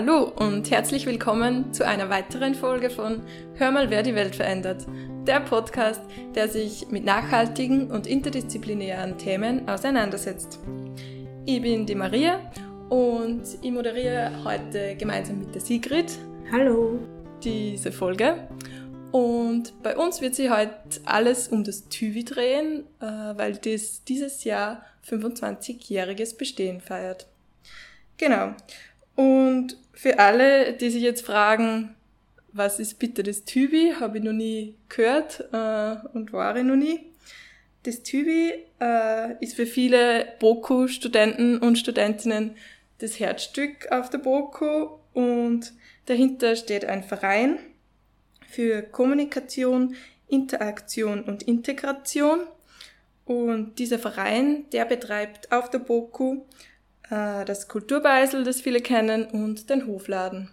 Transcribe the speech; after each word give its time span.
Hallo 0.00 0.32
und 0.34 0.70
herzlich 0.70 1.04
willkommen 1.04 1.74
zu 1.74 1.86
einer 1.86 2.08
weiteren 2.08 2.54
Folge 2.54 2.88
von 2.88 3.20
Hör 3.56 3.70
mal, 3.70 3.90
wer 3.90 4.02
die 4.02 4.14
Welt 4.14 4.34
verändert. 4.34 4.86
Der 5.26 5.40
Podcast, 5.40 6.00
der 6.34 6.48
sich 6.48 6.88
mit 6.88 7.04
nachhaltigen 7.04 7.90
und 7.90 8.06
interdisziplinären 8.06 9.18
Themen 9.18 9.68
auseinandersetzt. 9.68 10.58
Ich 11.44 11.60
bin 11.60 11.84
die 11.84 11.94
Maria 11.94 12.40
und 12.88 13.42
ich 13.60 13.70
moderiere 13.70 14.42
heute 14.42 14.96
gemeinsam 14.96 15.40
mit 15.40 15.54
der 15.54 15.60
Sigrid. 15.60 16.18
Hallo. 16.50 16.98
Diese 17.44 17.92
Folge. 17.92 18.48
Und 19.12 19.82
bei 19.82 19.98
uns 19.98 20.22
wird 20.22 20.34
sich 20.34 20.48
heute 20.48 20.80
alles 21.04 21.48
um 21.48 21.62
das 21.62 21.90
TÜVI 21.90 22.24
drehen, 22.24 22.84
äh, 23.02 23.04
weil 23.04 23.58
das 23.58 24.02
dieses 24.04 24.44
Jahr 24.44 24.82
25-jähriges 25.06 26.38
Bestehen 26.38 26.80
feiert. 26.80 27.26
Genau. 28.16 28.54
Und 29.14 29.76
für 30.00 30.18
alle, 30.18 30.72
die 30.72 30.88
sich 30.88 31.02
jetzt 31.02 31.26
fragen, 31.26 31.94
was 32.54 32.80
ist 32.80 32.98
bitte 32.98 33.22
das 33.22 33.44
TÜBI, 33.44 33.96
habe 34.00 34.16
ich 34.16 34.24
noch 34.24 34.32
nie 34.32 34.74
gehört 34.88 35.40
äh, 35.52 35.96
und 36.14 36.32
war 36.32 36.56
ich 36.56 36.64
noch 36.64 36.76
nie. 36.76 37.12
Das 37.82 38.02
TÜBI 38.02 38.64
äh, 38.80 39.44
ist 39.44 39.56
für 39.56 39.66
viele 39.66 40.26
BOKU-Studenten 40.38 41.58
und 41.58 41.76
Studentinnen 41.76 42.56
das 42.96 43.20
Herzstück 43.20 43.92
auf 43.92 44.08
der 44.08 44.18
BOKU 44.18 44.88
und 45.12 45.74
dahinter 46.06 46.56
steht 46.56 46.86
ein 46.86 47.02
Verein 47.02 47.58
für 48.48 48.80
Kommunikation, 48.80 49.96
Interaktion 50.28 51.24
und 51.24 51.42
Integration. 51.42 52.40
Und 53.26 53.78
dieser 53.78 53.98
Verein, 53.98 54.64
der 54.72 54.86
betreibt 54.86 55.52
auf 55.52 55.68
der 55.68 55.80
BOKU 55.80 56.46
das 57.10 57.66
Kulturbeisel, 57.66 58.44
das 58.44 58.60
viele 58.60 58.80
kennen, 58.80 59.26
und 59.26 59.68
den 59.68 59.86
Hofladen. 59.86 60.50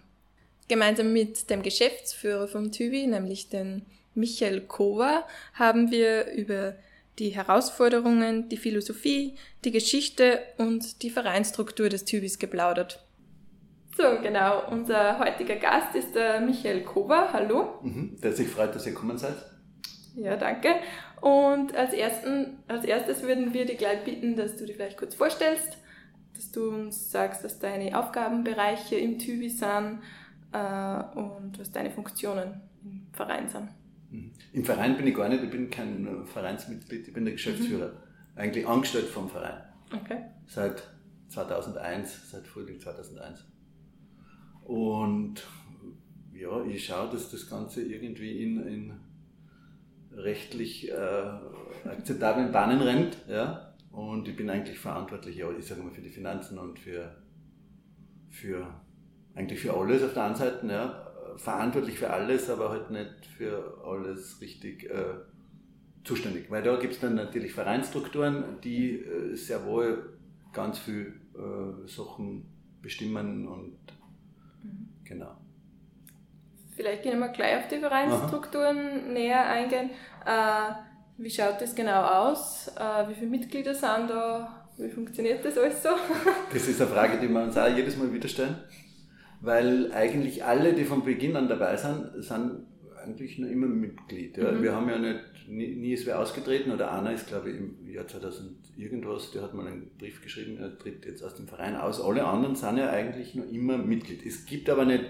Gemeinsam 0.66 1.12
mit 1.12 1.48
dem 1.50 1.62
Geschäftsführer 1.62 2.48
vom 2.48 2.72
TÜVI, 2.72 3.06
nämlich 3.06 3.48
den 3.48 3.86
Michael 4.14 4.62
Kova, 4.62 5.24
haben 5.54 5.90
wir 5.90 6.32
über 6.32 6.74
die 7.18 7.30
Herausforderungen, 7.30 8.48
die 8.48 8.56
Philosophie, 8.56 9.36
die 9.64 9.70
Geschichte 9.70 10.40
und 10.58 11.02
die 11.02 11.10
Vereinsstruktur 11.10 11.88
des 11.88 12.04
TÜVIs 12.04 12.38
geplaudert. 12.38 13.04
So, 13.96 14.20
genau. 14.22 14.68
Unser 14.70 15.18
heutiger 15.18 15.56
Gast 15.56 15.94
ist 15.94 16.14
der 16.14 16.40
Michael 16.40 16.82
Kova. 16.82 17.32
Hallo. 17.32 17.80
Mhm, 17.82 18.18
der 18.22 18.32
sich 18.32 18.48
freut, 18.48 18.74
dass 18.74 18.86
ihr 18.86 18.92
gekommen 18.92 19.18
seid. 19.18 19.34
Ja, 20.14 20.36
danke. 20.36 20.74
Und 21.20 21.74
als, 21.76 21.92
ersten, 21.92 22.58
als 22.68 22.84
erstes 22.84 23.22
würden 23.22 23.54
wir 23.54 23.64
dich 23.64 23.78
gleich 23.78 24.04
bitten, 24.04 24.36
dass 24.36 24.56
du 24.56 24.66
dich 24.66 24.76
vielleicht 24.76 24.98
kurz 24.98 25.14
vorstellst 25.14 25.78
dass 26.38 26.52
du 26.52 26.70
uns 26.70 27.10
sagst, 27.10 27.42
was 27.42 27.58
deine 27.58 27.98
Aufgabenbereiche 27.98 28.94
im 28.94 29.18
TÜVI 29.18 29.50
sind 29.50 29.98
äh, 30.52 31.18
und 31.18 31.58
was 31.58 31.72
deine 31.72 31.90
Funktionen 31.90 32.60
im 32.84 33.08
Verein 33.12 33.48
sind. 33.48 33.68
Mhm. 34.10 34.30
Im 34.52 34.64
Verein 34.64 34.96
bin 34.96 35.08
ich 35.08 35.16
gar 35.16 35.28
nicht, 35.28 35.42
ich 35.42 35.50
bin 35.50 35.68
kein 35.68 36.24
Vereinsmitglied, 36.26 37.08
ich 37.08 37.12
bin 37.12 37.24
der 37.24 37.32
Geschäftsführer, 37.32 37.88
mhm. 37.88 38.38
eigentlich 38.38 38.68
angestellt 38.68 39.06
vom 39.06 39.28
Verein. 39.28 39.60
Okay. 39.92 40.26
Seit 40.46 40.80
2001, 41.26 42.30
seit 42.30 42.46
Frühling 42.46 42.78
2001. 42.78 43.44
Und 44.62 45.44
ja, 46.32 46.64
ich 46.66 46.86
schaue, 46.86 47.10
dass 47.10 47.32
das 47.32 47.50
Ganze 47.50 47.82
irgendwie 47.82 48.44
in, 48.44 48.64
in 48.64 48.92
rechtlich 50.12 50.88
äh, 50.88 51.30
akzeptablen 51.84 52.52
Bahnen 52.52 52.80
rennt. 52.80 53.16
Ja? 53.28 53.67
Und 53.98 54.28
ich 54.28 54.36
bin 54.36 54.48
eigentlich 54.48 54.78
verantwortlich, 54.78 55.40
ich 55.40 55.66
sage 55.66 55.82
mal, 55.82 55.90
für 55.90 56.00
die 56.00 56.08
Finanzen 56.08 56.56
und 56.56 56.78
für, 56.78 57.16
für 58.30 58.80
eigentlich 59.34 59.58
für 59.58 59.76
alles 59.76 60.04
auf 60.04 60.14
der 60.14 60.22
einen 60.22 60.36
Seite, 60.36 60.64
ja, 60.68 61.34
verantwortlich 61.36 61.98
für 61.98 62.08
alles, 62.08 62.48
aber 62.48 62.70
halt 62.70 62.92
nicht 62.92 63.26
für 63.26 63.82
alles 63.84 64.40
richtig 64.40 64.88
äh, 64.88 65.16
zuständig. 66.04 66.48
Weil 66.48 66.62
da 66.62 66.76
gibt 66.76 66.92
es 66.92 67.00
dann 67.00 67.16
natürlich 67.16 67.52
Vereinsstrukturen, 67.52 68.60
die 68.62 69.00
äh, 69.00 69.34
sehr 69.34 69.66
wohl 69.66 70.16
ganz 70.52 70.78
viel 70.78 71.20
äh, 71.34 71.88
Sachen 71.88 72.46
bestimmen 72.80 73.48
und 73.48 73.78
mhm. 74.62 74.90
genau. 75.02 75.36
Vielleicht 76.76 77.02
gehen 77.02 77.18
wir 77.18 77.30
gleich 77.30 77.56
auf 77.56 77.66
die 77.66 77.80
Vereinsstrukturen 77.80 78.78
Aha. 78.78 79.12
näher 79.12 79.44
eingehen. 79.44 79.90
Äh, 80.24 80.87
wie 81.18 81.30
schaut 81.30 81.60
das 81.60 81.74
genau 81.74 82.02
aus? 82.02 82.68
Äh, 82.78 83.08
wie 83.08 83.14
viele 83.14 83.30
Mitglieder 83.30 83.74
sind 83.74 84.08
da? 84.08 84.64
Wie 84.78 84.88
funktioniert 84.88 85.44
das 85.44 85.58
alles 85.58 85.82
so? 85.82 85.88
Das 86.52 86.68
ist 86.68 86.80
eine 86.80 86.90
Frage, 86.90 87.18
die 87.20 87.28
wir 87.28 87.42
uns 87.42 87.56
auch 87.56 87.68
jedes 87.76 87.96
Mal 87.96 88.12
wieder 88.12 88.28
stellen. 88.28 88.56
Weil 89.40 89.92
eigentlich 89.92 90.44
alle, 90.44 90.72
die 90.72 90.84
von 90.84 91.04
Beginn 91.04 91.36
an 91.36 91.48
dabei 91.48 91.76
sind, 91.76 92.22
sind 92.22 92.66
eigentlich 93.04 93.38
nur 93.38 93.50
immer 93.50 93.66
Mitglied. 93.66 94.36
Ja. 94.36 94.52
Mhm. 94.52 94.62
Wir 94.62 94.74
haben 94.74 94.88
ja 94.88 94.98
nicht, 94.98 95.48
nie, 95.48 95.74
nie 95.74 95.92
ist 95.92 96.06
wer 96.06 96.20
ausgetreten 96.20 96.70
oder 96.70 96.92
einer 96.92 97.12
ist, 97.12 97.26
glaube 97.26 97.50
ich, 97.50 97.56
im 97.56 97.88
Jahr 97.88 98.06
2000 98.06 98.56
irgendwas, 98.76 99.32
der 99.32 99.42
hat 99.42 99.54
mal 99.54 99.66
einen 99.66 99.90
Brief 99.98 100.22
geschrieben, 100.22 100.58
er 100.58 100.78
tritt 100.78 101.04
jetzt 101.04 101.24
aus 101.24 101.34
dem 101.34 101.48
Verein 101.48 101.74
aus. 101.74 102.00
Alle 102.00 102.24
anderen 102.24 102.54
sind 102.54 102.76
ja 102.76 102.90
eigentlich 102.90 103.34
nur 103.34 103.48
immer 103.48 103.76
Mitglied. 103.76 104.24
Es 104.24 104.46
gibt 104.46 104.70
aber 104.70 104.84
nicht, 104.84 105.04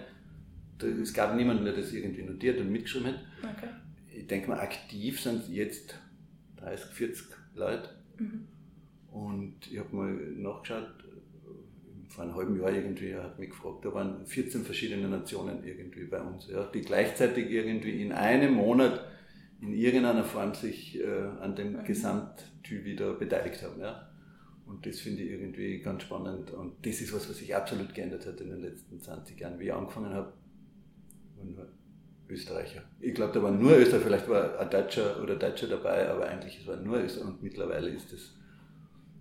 es 0.81 1.13
gab 1.13 1.35
niemanden, 1.35 1.65
der 1.65 1.75
das 1.75 1.93
irgendwie 1.93 2.23
notiert 2.23 2.59
und 2.61 2.71
mitgeschrieben 2.71 3.09
hat. 3.09 3.21
Okay 3.43 3.69
ich 4.19 4.27
denke 4.27 4.49
mal, 4.49 4.61
aktiv 4.61 5.21
sind 5.21 5.49
jetzt 5.49 5.99
30, 6.57 6.91
40 6.91 7.27
Leute. 7.55 7.89
Mhm. 8.19 8.49
Und 9.11 9.71
ich 9.71 9.79
habe 9.79 9.95
mal 9.95 10.13
nachgeschaut, 10.13 11.05
vor 12.09 12.25
einem 12.25 12.35
halben 12.35 12.61
Jahr 12.61 12.73
irgendwie, 12.73 13.11
er 13.11 13.25
hat 13.25 13.39
mich 13.39 13.51
gefragt, 13.51 13.85
da 13.85 13.93
waren 13.93 14.27
14 14.27 14.65
verschiedene 14.65 15.09
Nationen 15.09 15.63
irgendwie 15.63 16.05
bei 16.05 16.21
uns, 16.21 16.49
ja, 16.49 16.65
die 16.65 16.81
gleichzeitig 16.81 17.51
irgendwie 17.51 18.03
in 18.03 18.13
einem 18.13 18.55
Monat 18.55 19.05
in 19.61 19.73
irgendeiner 19.73 20.25
Form 20.25 20.55
sich 20.55 20.99
äh, 21.01 21.07
an 21.41 21.55
dem 21.55 21.73
mhm. 21.73 21.85
Gesamttyp 21.85 22.85
wieder 22.85 23.15
beteiligt 23.15 23.63
haben. 23.63 23.81
Ja. 23.81 24.11
Und 24.67 24.85
das 24.87 25.01
finde 25.01 25.23
ich 25.23 25.31
irgendwie 25.31 25.81
ganz 25.81 26.03
spannend. 26.03 26.51
Und 26.51 26.85
das 26.87 27.01
ist 27.01 27.13
was, 27.13 27.29
was 27.29 27.39
sich 27.39 27.55
absolut 27.55 27.95
geändert 27.95 28.27
hat 28.27 28.41
in 28.41 28.51
den 28.51 28.61
letzten 28.61 29.01
20 29.01 29.41
Jahren. 29.41 29.59
Wie 29.59 29.65
ich 29.65 29.73
angefangen 29.73 30.13
habe, 30.13 30.33
Österreicher. 32.29 32.83
Ich 33.01 33.15
glaube, 33.15 33.33
da 33.33 33.43
waren 33.43 33.59
nur 33.59 33.77
Österreicher, 33.77 34.05
vielleicht 34.05 34.29
war 34.29 34.59
ein 34.59 34.71
Deutscher 34.71 35.23
oder 35.23 35.37
Deutscher 35.37 35.67
dabei, 35.67 36.09
aber 36.09 36.27
eigentlich 36.29 36.61
es 36.61 36.67
waren 36.67 36.85
nur 36.85 36.99
Österreicher 36.99 37.29
und 37.29 37.43
mittlerweile 37.43 37.89
ist 37.91 38.13
es. 38.13 38.35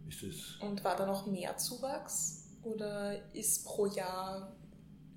Ist 0.09 0.23
es 0.23 0.55
und 0.61 0.83
war 0.83 0.95
da 0.95 1.05
noch 1.05 1.27
mehr 1.27 1.57
Zuwachs 1.57 2.49
oder 2.63 3.15
ist 3.33 3.65
pro 3.65 3.85
Jahr 3.87 4.55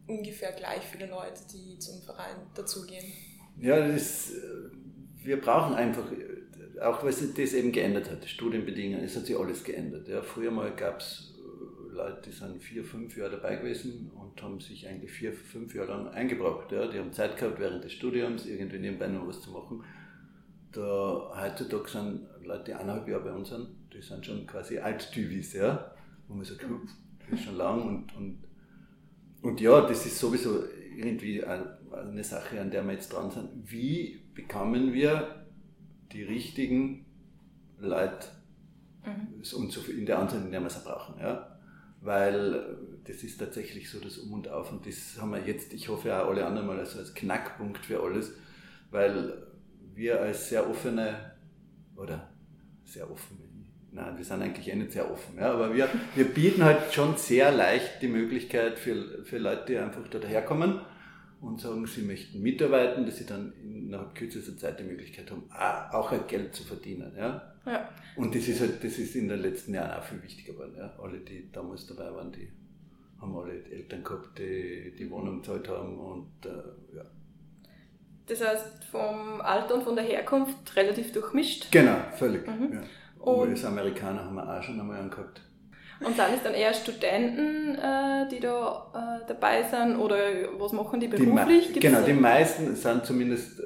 ungefähr 0.06 0.52
gleich 0.52 0.82
viele 0.82 1.06
Leute, 1.06 1.40
die 1.52 1.78
zum 1.78 2.02
Verein 2.02 2.36
dazugehen? 2.54 3.04
Ja, 3.60 3.86
das, 3.86 4.32
wir 5.22 5.40
brauchen 5.40 5.74
einfach, 5.74 6.04
auch 6.82 7.02
weil 7.04 7.12
sich 7.12 7.34
das 7.34 7.52
eben 7.52 7.72
geändert 7.72 8.10
hat, 8.10 8.24
Studienbedingungen, 8.24 9.04
es 9.04 9.16
hat 9.16 9.26
sich 9.26 9.38
alles 9.38 9.62
geändert. 9.62 10.08
Ja. 10.08 10.22
Früher 10.22 10.50
mal 10.50 10.74
gab 10.74 11.00
es 11.00 11.29
Leute, 12.00 12.22
die 12.26 12.32
sind 12.32 12.62
vier, 12.62 12.84
fünf 12.84 13.16
Jahre 13.16 13.32
dabei 13.32 13.56
gewesen 13.56 14.10
und 14.14 14.42
haben 14.42 14.60
sich 14.60 14.86
eigentlich 14.88 15.10
vier, 15.10 15.32
fünf 15.32 15.74
Jahre 15.74 15.92
lang 15.92 16.08
eingebracht. 16.08 16.72
Ja. 16.72 16.86
Die 16.86 16.98
haben 16.98 17.12
Zeit 17.12 17.36
gehabt, 17.36 17.58
während 17.58 17.84
des 17.84 17.92
Studiums 17.92 18.46
irgendwie 18.46 18.78
nebenbei 18.78 19.08
noch 19.08 19.26
was 19.26 19.40
zu 19.40 19.50
machen. 19.50 19.84
Da 20.72 21.32
heutzutage 21.36 21.88
sind 21.88 22.26
Leute, 22.44 22.64
die 22.64 22.74
eineinhalb 22.74 23.08
Jahre 23.08 23.24
bei 23.24 23.32
uns 23.32 23.48
sind, 23.48 23.68
die 23.92 24.00
sind 24.00 24.24
schon 24.24 24.46
quasi 24.46 24.78
Alt-Tyvis, 24.78 25.54
ja. 25.54 25.92
Wo 26.28 26.34
man 26.34 26.44
sagt, 26.44 26.62
das 26.62 27.38
ist 27.38 27.44
schon 27.44 27.56
lang 27.56 27.82
und, 27.82 28.16
und, 28.16 28.38
und 29.42 29.60
ja, 29.60 29.80
das 29.82 30.06
ist 30.06 30.18
sowieso 30.18 30.64
irgendwie 30.96 31.44
eine 31.44 32.24
Sache, 32.24 32.60
an 32.60 32.70
der 32.70 32.84
wir 32.84 32.92
jetzt 32.92 33.12
dran 33.12 33.30
sind. 33.30 33.48
Wie 33.64 34.20
bekommen 34.34 34.92
wir 34.92 35.46
die 36.12 36.22
richtigen 36.22 37.06
Leute 37.78 38.28
mhm. 39.04 39.40
und 39.40 39.72
so 39.72 39.80
in 39.90 40.06
der 40.06 40.18
Anzahl, 40.18 40.42
in 40.42 40.50
der 40.50 40.60
wir 40.60 40.70
sie 40.70 40.84
brauchen. 40.84 41.20
Ja? 41.20 41.59
Weil 42.00 42.54
äh, 42.54 42.60
das 43.04 43.22
ist 43.22 43.38
tatsächlich 43.38 43.90
so 43.90 44.00
das 44.00 44.18
Um 44.18 44.32
und 44.32 44.48
Auf 44.48 44.72
und 44.72 44.86
das 44.86 45.18
haben 45.20 45.32
wir 45.32 45.40
jetzt, 45.40 45.72
ich 45.72 45.88
hoffe 45.88 46.14
auch 46.14 46.28
alle 46.28 46.46
anderen 46.46 46.66
mal 46.66 46.78
also 46.78 46.98
als 46.98 47.14
Knackpunkt 47.14 47.84
für 47.84 48.02
alles, 48.02 48.32
weil 48.90 49.46
wir 49.94 50.20
als 50.20 50.48
sehr 50.48 50.68
offene 50.68 51.32
oder 51.96 52.30
sehr 52.84 53.10
offen, 53.10 53.38
nein, 53.92 54.16
wir 54.16 54.24
sind 54.24 54.42
eigentlich 54.42 54.68
eh 54.68 54.76
nicht 54.76 54.92
sehr 54.92 55.10
offen, 55.10 55.36
ja, 55.38 55.52
aber 55.52 55.74
wir, 55.74 55.88
wir 56.14 56.24
bieten 56.24 56.64
halt 56.64 56.92
schon 56.92 57.16
sehr 57.16 57.52
leicht 57.52 58.02
die 58.02 58.08
Möglichkeit 58.08 58.78
für, 58.78 59.24
für 59.24 59.38
Leute, 59.38 59.64
die 59.68 59.78
einfach 59.78 60.06
da 60.08 60.18
daherkommen 60.18 60.80
und 61.40 61.60
sagen, 61.60 61.86
sie 61.86 62.02
möchten 62.02 62.42
mitarbeiten, 62.42 63.06
dass 63.06 63.16
sie 63.16 63.26
dann 63.26 63.52
innerhalb 63.62 64.14
kürzester 64.14 64.56
Zeit 64.56 64.78
die 64.78 64.84
Möglichkeit 64.84 65.30
haben, 65.30 65.44
auch 65.50 66.12
ein 66.12 66.26
Geld 66.26 66.54
zu 66.54 66.64
verdienen. 66.64 67.12
Ja? 67.16 67.49
Ja. 67.66 67.88
Und 68.16 68.34
das 68.34 68.48
ist 68.48 68.60
halt, 68.60 68.82
das 68.82 68.98
ist 68.98 69.14
in 69.14 69.28
den 69.28 69.40
letzten 69.40 69.74
Jahren 69.74 69.98
auch 69.98 70.04
viel 70.04 70.22
wichtiger 70.22 70.52
geworden. 70.52 70.74
Ja? 70.76 70.94
Alle, 71.02 71.18
die 71.18 71.50
damals 71.52 71.86
dabei 71.86 72.12
waren, 72.14 72.32
die 72.32 72.50
haben 73.20 73.36
alle 73.36 73.64
Eltern 73.64 74.02
gehabt, 74.02 74.38
die 74.38 74.94
die 74.98 75.10
Wohnung 75.10 75.42
gezahlt 75.42 75.68
haben 75.68 75.98
und 75.98 76.30
äh, 76.44 76.96
ja. 76.96 77.04
Das 78.26 78.46
heißt, 78.46 78.84
vom 78.84 79.40
Alter 79.40 79.74
und 79.74 79.82
von 79.82 79.96
der 79.96 80.04
Herkunft 80.04 80.76
relativ 80.76 81.12
durchmischt? 81.12 81.70
Genau, 81.72 81.96
völlig. 82.16 82.46
Mhm. 82.46 82.74
Ja. 82.74 82.80
US-Amerikaner 83.26 84.24
haben 84.24 84.36
wir 84.36 84.58
auch 84.58 84.62
schon 84.62 84.80
einmal 84.80 85.00
angehabt. 85.00 85.42
Und 86.00 86.16
sind 86.16 86.26
es 86.34 86.42
dann 86.42 86.54
eher 86.54 86.72
Studenten, 86.72 87.74
äh, 87.74 88.26
die 88.30 88.40
da 88.40 89.20
äh, 89.22 89.26
dabei 89.28 89.62
sind 89.62 89.96
oder 89.96 90.16
was 90.58 90.72
machen 90.72 90.98
die 90.98 91.08
beruflich? 91.08 91.72
Die, 91.74 91.80
genau, 91.80 92.00
die 92.00 92.14
meisten 92.14 92.74
sind 92.74 93.04
zumindest 93.04 93.60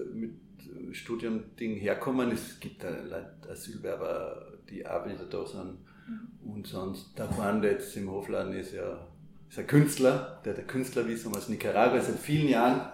Studiumding 0.94 1.76
herkommen. 1.76 2.30
Es 2.30 2.60
gibt 2.60 2.82
da 2.82 2.90
Leute, 2.90 3.50
Asylwerber, 3.50 4.52
die 4.68 4.86
auch 4.86 5.04
wieder 5.06 5.26
da 5.26 5.46
sind. 5.46 5.78
Mhm. 6.08 6.50
Und 6.52 6.66
sonst, 6.66 7.18
der 7.18 7.26
der 7.60 7.72
jetzt 7.72 7.96
im 7.96 8.10
Hofladen 8.10 8.52
ist, 8.54 8.72
ja, 8.72 9.06
ist 9.48 9.58
ein 9.58 9.66
Künstler, 9.66 10.40
der 10.44 10.56
hat 10.56 10.68
Künstlervisum 10.68 11.34
aus 11.34 11.48
Nicaragua 11.48 12.00
seit 12.00 12.18
vielen 12.18 12.48
Jahren 12.48 12.90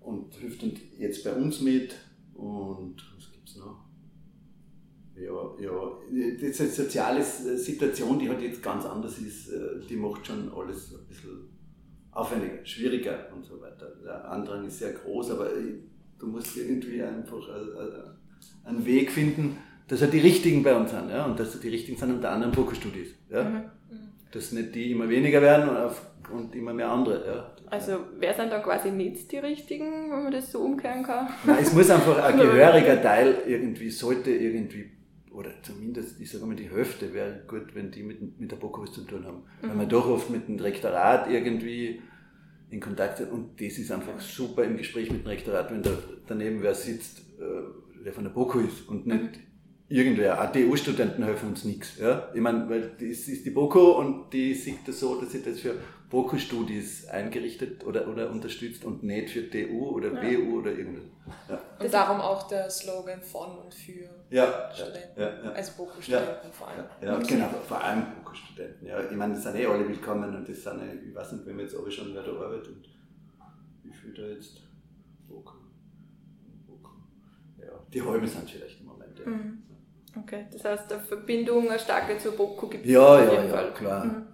und 0.00 0.34
hilft 0.34 0.62
jetzt 0.98 1.24
bei 1.24 1.32
uns 1.32 1.60
mit. 1.60 1.94
Und 2.34 2.96
was 3.16 3.32
gibt 3.32 3.48
es 3.48 3.56
noch? 3.56 3.84
Ja, 5.16 5.32
ja, 5.60 5.98
diese 6.40 6.66
soziale 6.68 7.22
Situation, 7.22 8.18
die 8.18 8.28
halt 8.28 8.40
jetzt 8.40 8.62
ganz 8.62 8.86
anders 8.86 9.18
ist, 9.18 9.50
äh, 9.50 9.80
die 9.86 9.96
macht 9.96 10.26
schon 10.26 10.50
alles 10.52 10.94
ein 10.94 11.06
bisschen 11.06 11.50
aufwendiger, 12.12 12.64
schwieriger 12.64 13.28
und 13.34 13.44
so 13.44 13.60
weiter. 13.60 13.92
Der 14.02 14.30
Andrang 14.30 14.64
ist 14.66 14.78
sehr 14.78 14.92
groß, 14.92 15.32
aber 15.32 15.50
du 16.20 16.26
musst 16.26 16.56
irgendwie 16.56 17.02
einfach 17.02 17.48
äh, 17.48 17.82
äh, 17.82 18.68
einen 18.68 18.84
Weg 18.84 19.10
finden, 19.10 19.56
dass 19.88 20.02
er 20.02 20.08
die 20.08 20.20
Richtigen 20.20 20.62
bei 20.62 20.74
uns 20.76 20.90
sind, 20.90 21.10
ja, 21.10 21.24
und 21.24 21.40
dass 21.40 21.58
die 21.58 21.68
Richtigen 21.68 21.98
sind 21.98 22.12
unter 22.12 22.30
anderem 22.30 22.52
Fokusstudis, 22.52 23.14
ja. 23.30 23.44
Mhm. 23.44 23.62
Dass 24.30 24.52
nicht 24.52 24.74
die 24.74 24.92
immer 24.92 25.08
weniger 25.08 25.42
werden 25.42 25.68
und 26.32 26.54
immer 26.54 26.72
mehr 26.72 26.90
andere, 26.90 27.26
ja. 27.26 27.56
Also 27.66 27.98
wer 28.18 28.34
sind 28.34 28.52
dann 28.52 28.62
quasi 28.62 28.90
nicht 28.90 29.30
die 29.32 29.38
Richtigen, 29.38 30.10
wenn 30.10 30.24
man 30.24 30.32
das 30.32 30.52
so 30.52 30.60
umkehren 30.60 31.02
kann? 31.02 31.28
Nein, 31.44 31.58
es 31.60 31.72
muss 31.72 31.90
einfach 31.90 32.22
ein 32.22 32.36
gehöriger 32.38 33.02
Teil 33.02 33.42
irgendwie, 33.46 33.90
sollte 33.90 34.30
irgendwie 34.30 34.90
oder 35.32 35.50
zumindest, 35.62 36.20
ich 36.20 36.30
sage 36.30 36.44
mal, 36.44 36.56
die 36.56 36.68
Hälfte 36.68 37.14
wäre 37.14 37.42
gut, 37.46 37.74
wenn 37.74 37.90
die 37.90 38.02
mit, 38.02 38.40
mit 38.40 38.50
der 38.50 38.56
BOKU 38.56 38.82
was 38.82 38.92
zu 38.92 39.02
tun 39.02 39.24
haben. 39.24 39.44
Mhm. 39.62 39.68
Weil 39.68 39.76
man 39.76 39.88
doch 39.88 40.08
oft 40.08 40.30
mit 40.30 40.48
dem 40.48 40.58
Rektorat 40.58 41.30
irgendwie 41.30 42.02
in 42.70 42.80
Kontakt 42.80 43.18
sind 43.18 43.30
und 43.30 43.60
das 43.60 43.78
ist 43.78 43.90
einfach 43.90 44.20
super 44.20 44.64
im 44.64 44.76
Gespräch 44.76 45.10
mit 45.10 45.24
dem 45.24 45.26
Rektorat, 45.26 45.70
wenn 45.70 45.82
da 45.82 45.90
daneben 46.26 46.62
wer 46.62 46.74
sitzt, 46.74 47.20
äh, 47.38 48.04
der 48.04 48.12
von 48.12 48.24
der 48.24 48.30
BOKU 48.30 48.60
ist 48.60 48.88
und 48.88 49.06
nicht 49.06 49.36
mhm. 49.36 49.49
Irgendwer. 49.90 50.40
ATU-Studenten 50.40 51.24
helfen 51.24 51.50
uns 51.50 51.64
nichts. 51.64 51.98
Ja? 51.98 52.28
Ich 52.32 52.40
meine, 52.40 52.68
weil 52.70 52.92
das 52.92 53.28
ist 53.28 53.44
die 53.44 53.50
BOKU 53.50 53.98
und 53.98 54.32
die 54.32 54.54
sieht 54.54 54.86
das 54.86 55.00
so, 55.00 55.20
dass 55.20 55.32
sie 55.32 55.42
das 55.42 55.60
für 55.60 55.74
BOKU-Studis 56.08 57.08
eingerichtet 57.08 57.84
oder, 57.84 58.08
oder 58.08 58.30
unterstützt 58.30 58.84
und 58.84 59.02
nicht 59.02 59.30
für 59.30 59.50
TU 59.50 59.90
oder 59.90 60.12
ja. 60.12 60.20
BU 60.20 60.60
oder 60.60 60.70
irgendwas. 60.70 61.04
Ja. 61.48 61.60
Und 61.78 61.92
darum 61.92 62.20
auch 62.20 62.48
der 62.48 62.70
Slogan 62.70 63.20
von 63.20 63.58
und 63.58 63.74
für 63.74 64.08
ja, 64.30 64.70
Studenten, 64.72 65.20
ja, 65.20 65.44
ja, 65.44 65.50
also 65.52 65.72
BOKU-Studenten 65.76 66.52
vor 66.52 66.68
allem. 66.68 66.84
Ja, 67.02 67.18
genau, 67.18 67.48
vor 67.66 67.82
allem 67.82 68.06
BOKU-Studenten. 68.16 68.86
Ja. 68.86 69.00
Ich 69.08 69.16
meine, 69.16 69.34
das 69.34 69.42
sind 69.42 69.56
eh 69.56 69.66
alle 69.66 69.88
willkommen 69.88 70.34
und 70.34 70.48
das 70.48 70.62
sind, 70.62 70.80
ich 71.08 71.14
weiß 71.14 71.32
nicht, 71.32 71.46
wenn 71.46 71.56
wir 71.56 71.64
jetzt 71.64 71.76
aber 71.76 71.90
schon 71.90 72.14
wer 72.14 72.22
da 72.22 72.32
arbeitet 72.32 72.68
und 72.68 72.88
wie 73.82 73.92
viel 73.92 74.14
da 74.14 74.22
jetzt 74.22 74.62
BOKU, 75.28 75.58
BOKU. 76.66 76.94
Ja, 77.60 77.72
die 77.92 78.02
halbe 78.02 78.26
sind 78.26 78.48
vielleicht 78.48 78.80
im 78.80 78.86
Moment. 78.86 79.18
Ja. 79.18 79.26
Mhm. 79.26 79.62
Okay, 80.16 80.46
das 80.52 80.64
heißt, 80.64 80.92
eine 80.92 81.02
Verbindung, 81.02 81.68
eine 81.68 81.78
starke 81.78 82.18
zur 82.18 82.32
BOKU 82.32 82.68
gibt 82.68 82.84
es 82.84 82.90
ja, 82.90 83.20
jeden 83.20 83.48
ja, 83.48 83.48
Fall. 83.48 83.66
Ja, 83.66 83.70
klar. 83.70 84.04
Mhm 84.04 84.26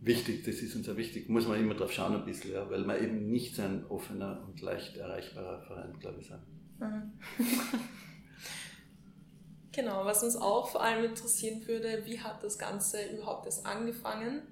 wichtig, 0.00 0.44
das 0.44 0.56
ist 0.56 0.74
uns 0.74 0.86
ja 0.86 0.96
wichtig, 0.96 1.28
muss 1.28 1.46
man 1.46 1.60
immer 1.60 1.74
drauf 1.74 1.92
schauen 1.92 2.14
ein 2.14 2.24
bisschen, 2.24 2.52
ja, 2.52 2.68
weil 2.70 2.84
man 2.84 3.02
eben 3.02 3.30
nicht 3.30 3.54
so 3.54 3.62
ein 3.62 3.84
offener 3.88 4.42
und 4.46 4.60
leicht 4.60 4.96
erreichbarer 4.96 5.60
Verein, 5.62 5.98
glaube 6.00 6.20
ich, 6.20 6.28
sein. 6.28 6.40
Mhm. 6.78 7.12
genau, 9.72 10.04
was 10.04 10.22
uns 10.22 10.36
auch 10.36 10.70
vor 10.70 10.82
allem 10.82 11.04
interessieren 11.04 11.66
würde, 11.66 12.02
wie 12.06 12.20
hat 12.20 12.42
das 12.42 12.58
Ganze 12.58 12.98
überhaupt 13.12 13.46
erst 13.46 13.66
angefangen 13.66 14.42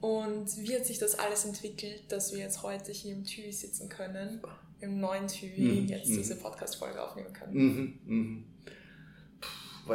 und 0.00 0.48
wie 0.58 0.74
hat 0.74 0.86
sich 0.86 0.98
das 0.98 1.18
alles 1.18 1.44
entwickelt, 1.44 2.10
dass 2.10 2.32
wir 2.32 2.40
jetzt 2.40 2.62
heute 2.62 2.90
hier 2.90 3.14
im 3.14 3.24
TÜI 3.24 3.52
sitzen 3.52 3.88
können, 3.88 4.40
im 4.80 4.98
neuen 4.98 5.28
TÜI 5.28 5.82
mhm. 5.82 5.88
jetzt 5.88 6.10
mhm. 6.10 6.16
diese 6.16 6.36
Podcast-Folge 6.36 7.00
aufnehmen 7.00 7.32
können. 7.32 7.98
Mhm. 8.06 8.44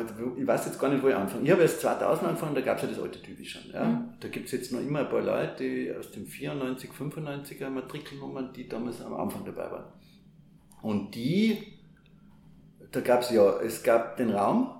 Ich 0.01 0.47
weiß 0.47 0.65
jetzt 0.65 0.79
gar 0.79 0.89
nicht, 0.89 1.03
wo 1.03 1.07
ich 1.07 1.15
anfange. 1.15 1.43
Ich 1.43 1.51
habe 1.51 1.61
erst 1.61 1.81
2000 1.81 2.27
angefangen, 2.27 2.55
da 2.55 2.61
gab 2.61 2.77
es 2.77 2.83
ja 2.83 2.89
das 2.89 2.99
alte 2.99 3.21
Typi 3.21 3.45
schon. 3.45 3.71
Ja. 3.71 3.85
Mhm. 3.85 4.09
Da 4.19 4.27
gibt 4.27 4.45
es 4.45 4.51
jetzt 4.51 4.71
noch 4.71 4.79
immer 4.79 4.99
ein 4.99 5.09
paar 5.09 5.21
Leute, 5.21 5.63
die 5.63 5.93
aus 5.93 6.11
dem 6.11 6.25
94, 6.25 6.89
95er 6.91 7.69
Matrikelnummern, 7.69 8.53
die 8.53 8.67
damals 8.67 9.01
am 9.01 9.13
Anfang 9.13 9.45
dabei 9.45 9.71
waren. 9.71 9.85
Und 10.81 11.15
die, 11.15 11.63
da 12.91 13.01
gab 13.01 13.21
es 13.21 13.31
ja, 13.31 13.59
es 13.61 13.81
gab 13.83 14.17
den 14.17 14.31
Raum, 14.31 14.75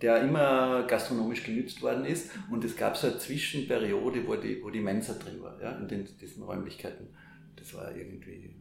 der 0.00 0.22
immer 0.22 0.82
gastronomisch 0.82 1.44
genützt 1.44 1.80
worden 1.80 2.04
ist 2.04 2.30
und 2.50 2.62
es 2.64 2.76
gab 2.76 2.96
so 2.96 3.06
eine 3.06 3.18
Zwischenperiode, 3.18 4.26
wo 4.26 4.36
die, 4.36 4.62
wo 4.62 4.70
die 4.70 4.80
Mensa 4.80 5.14
drin 5.14 5.42
war, 5.42 5.60
ja, 5.62 5.72
in 5.78 5.88
den, 5.88 6.06
diesen 6.20 6.42
Räumlichkeiten. 6.42 7.06
Das 7.56 7.72
war 7.74 7.94
irgendwie, 7.96 8.54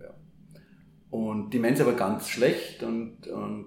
ja. 0.00 0.14
Und 1.10 1.50
die 1.50 1.58
Mensa 1.58 1.84
war 1.86 1.94
ganz 1.94 2.28
schlecht 2.28 2.82
und, 2.82 3.26
und 3.26 3.59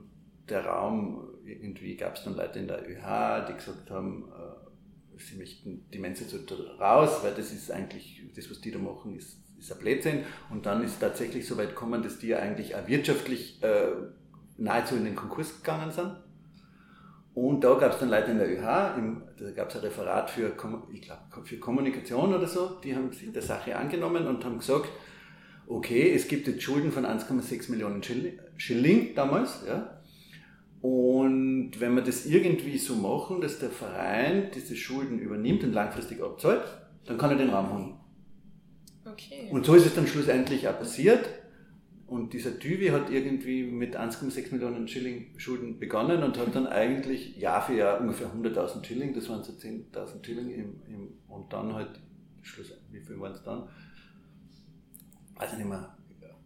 der 0.54 0.66
Raum, 0.66 1.28
irgendwie 1.46 1.98
gab 1.98 2.16
es 2.16 2.24
dann 2.24 2.36
Leute 2.36 2.60
in 2.60 2.68
der 2.68 2.88
ÖH, 2.88 3.46
die 3.48 3.54
gesagt 3.54 3.90
haben, 3.90 4.30
äh, 4.32 5.20
sie 5.20 5.38
möchten 5.38 5.86
die 5.92 6.00
Menschen 6.00 6.28
so 6.28 6.38
raus, 6.80 7.20
weil 7.24 7.34
das 7.34 7.52
ist 7.52 7.72
eigentlich, 7.72 8.22
das, 8.36 8.50
was 8.50 8.62
die 8.62 8.72
da 8.72 8.80
machen, 8.80 9.16
ist, 9.16 9.38
ist 9.58 9.72
ein 9.72 9.80
Blödsinn. 9.80 10.24
Und 10.50 10.66
dann 10.66 10.84
ist 10.84 11.00
tatsächlich 11.00 11.48
so 11.48 11.58
weit 11.58 11.70
gekommen, 11.70 12.04
dass 12.04 12.20
die 12.20 12.36
eigentlich 12.36 12.76
auch 12.76 12.88
wirtschaftlich 12.88 13.62
äh, 13.64 13.88
nahezu 14.58 14.96
in 14.96 15.06
den 15.06 15.16
Konkurs 15.16 15.62
gegangen 15.62 15.92
sind. 15.92 16.16
Und 17.34 17.64
da 17.64 17.74
gab 17.76 17.94
es 17.94 18.00
dann 18.00 18.10
Leute 18.10 18.32
in 18.32 18.38
der 18.38 18.48
ÖH, 18.48 18.98
im, 18.98 19.24
da 19.40 19.52
gab 19.52 19.70
es 19.70 19.76
ein 19.76 19.82
Referat 19.82 20.30
für, 20.30 20.54
ich 20.92 21.02
glaube, 21.02 21.46
für 21.46 21.58
Kommunikation 21.58 22.34
oder 22.34 22.48
so, 22.48 22.80
die 22.84 22.96
haben 22.96 23.12
sich 23.12 23.32
der 23.32 23.42
Sache 23.42 23.76
angenommen 23.76 24.28
und 24.28 24.46
haben 24.46 24.60
gesagt, 24.60 24.90
okay, 25.66 26.14
es 26.14 26.28
gibt 26.28 26.48
jetzt 26.48 26.62
Schulden 26.62 26.92
von 26.92 27.06
1,6 27.06 27.72
Millionen 27.72 28.04
Schilling, 28.04 28.40
Schilling 28.58 29.16
damals, 29.16 29.64
ja, 29.68 30.00
und 30.84 31.80
wenn 31.80 31.96
wir 31.96 32.02
das 32.02 32.26
irgendwie 32.26 32.78
so 32.78 32.96
machen, 32.96 33.40
dass 33.40 33.58
der 33.58 33.70
Verein 33.70 34.52
diese 34.54 34.76
Schulden 34.76 35.18
übernimmt 35.18 35.64
und 35.64 35.72
langfristig 35.72 36.22
abzahlt, 36.22 36.62
dann 37.06 37.18
kann 37.18 37.30
er 37.30 37.38
den 37.38 37.52
Raum 37.52 37.74
holen. 37.74 37.94
Okay. 39.06 39.48
Und 39.50 39.66
so 39.66 39.76
ist 39.76 39.86
es 39.86 39.96
dann 39.96 40.06
schlussendlich 40.06 40.68
auch 40.68 40.78
passiert. 40.78 41.24
Und 42.06 42.34
dieser 42.34 42.60
Tüvi 42.60 42.88
hat 42.88 43.10
irgendwie 43.10 43.64
mit 43.64 43.98
1,6 43.98 44.52
Millionen 44.52 44.90
Schilling 44.90 45.28
Schulden 45.38 45.80
begonnen 45.80 46.22
und 46.22 46.38
hat 46.38 46.54
dann 46.54 46.68
eigentlich 46.68 47.38
Jahr 47.38 47.62
für 47.62 47.76
Jahr 47.76 48.02
ungefähr 48.02 48.28
100.000 48.28 48.84
Schilling, 48.84 49.14
das 49.14 49.30
waren 49.30 49.42
so 49.42 49.54
10.000 49.54 50.26
Schilling 50.26 50.50
im, 50.52 50.82
im, 50.90 51.14
und 51.30 51.54
dann 51.54 51.74
halt, 51.74 51.98
Schluss, 52.42 52.74
wie 52.92 53.00
viel 53.00 53.18
waren 53.22 53.32
es 53.32 53.42
dann? 53.42 53.70
Also 55.36 55.56
nicht 55.56 55.70
mehr, 55.70 55.96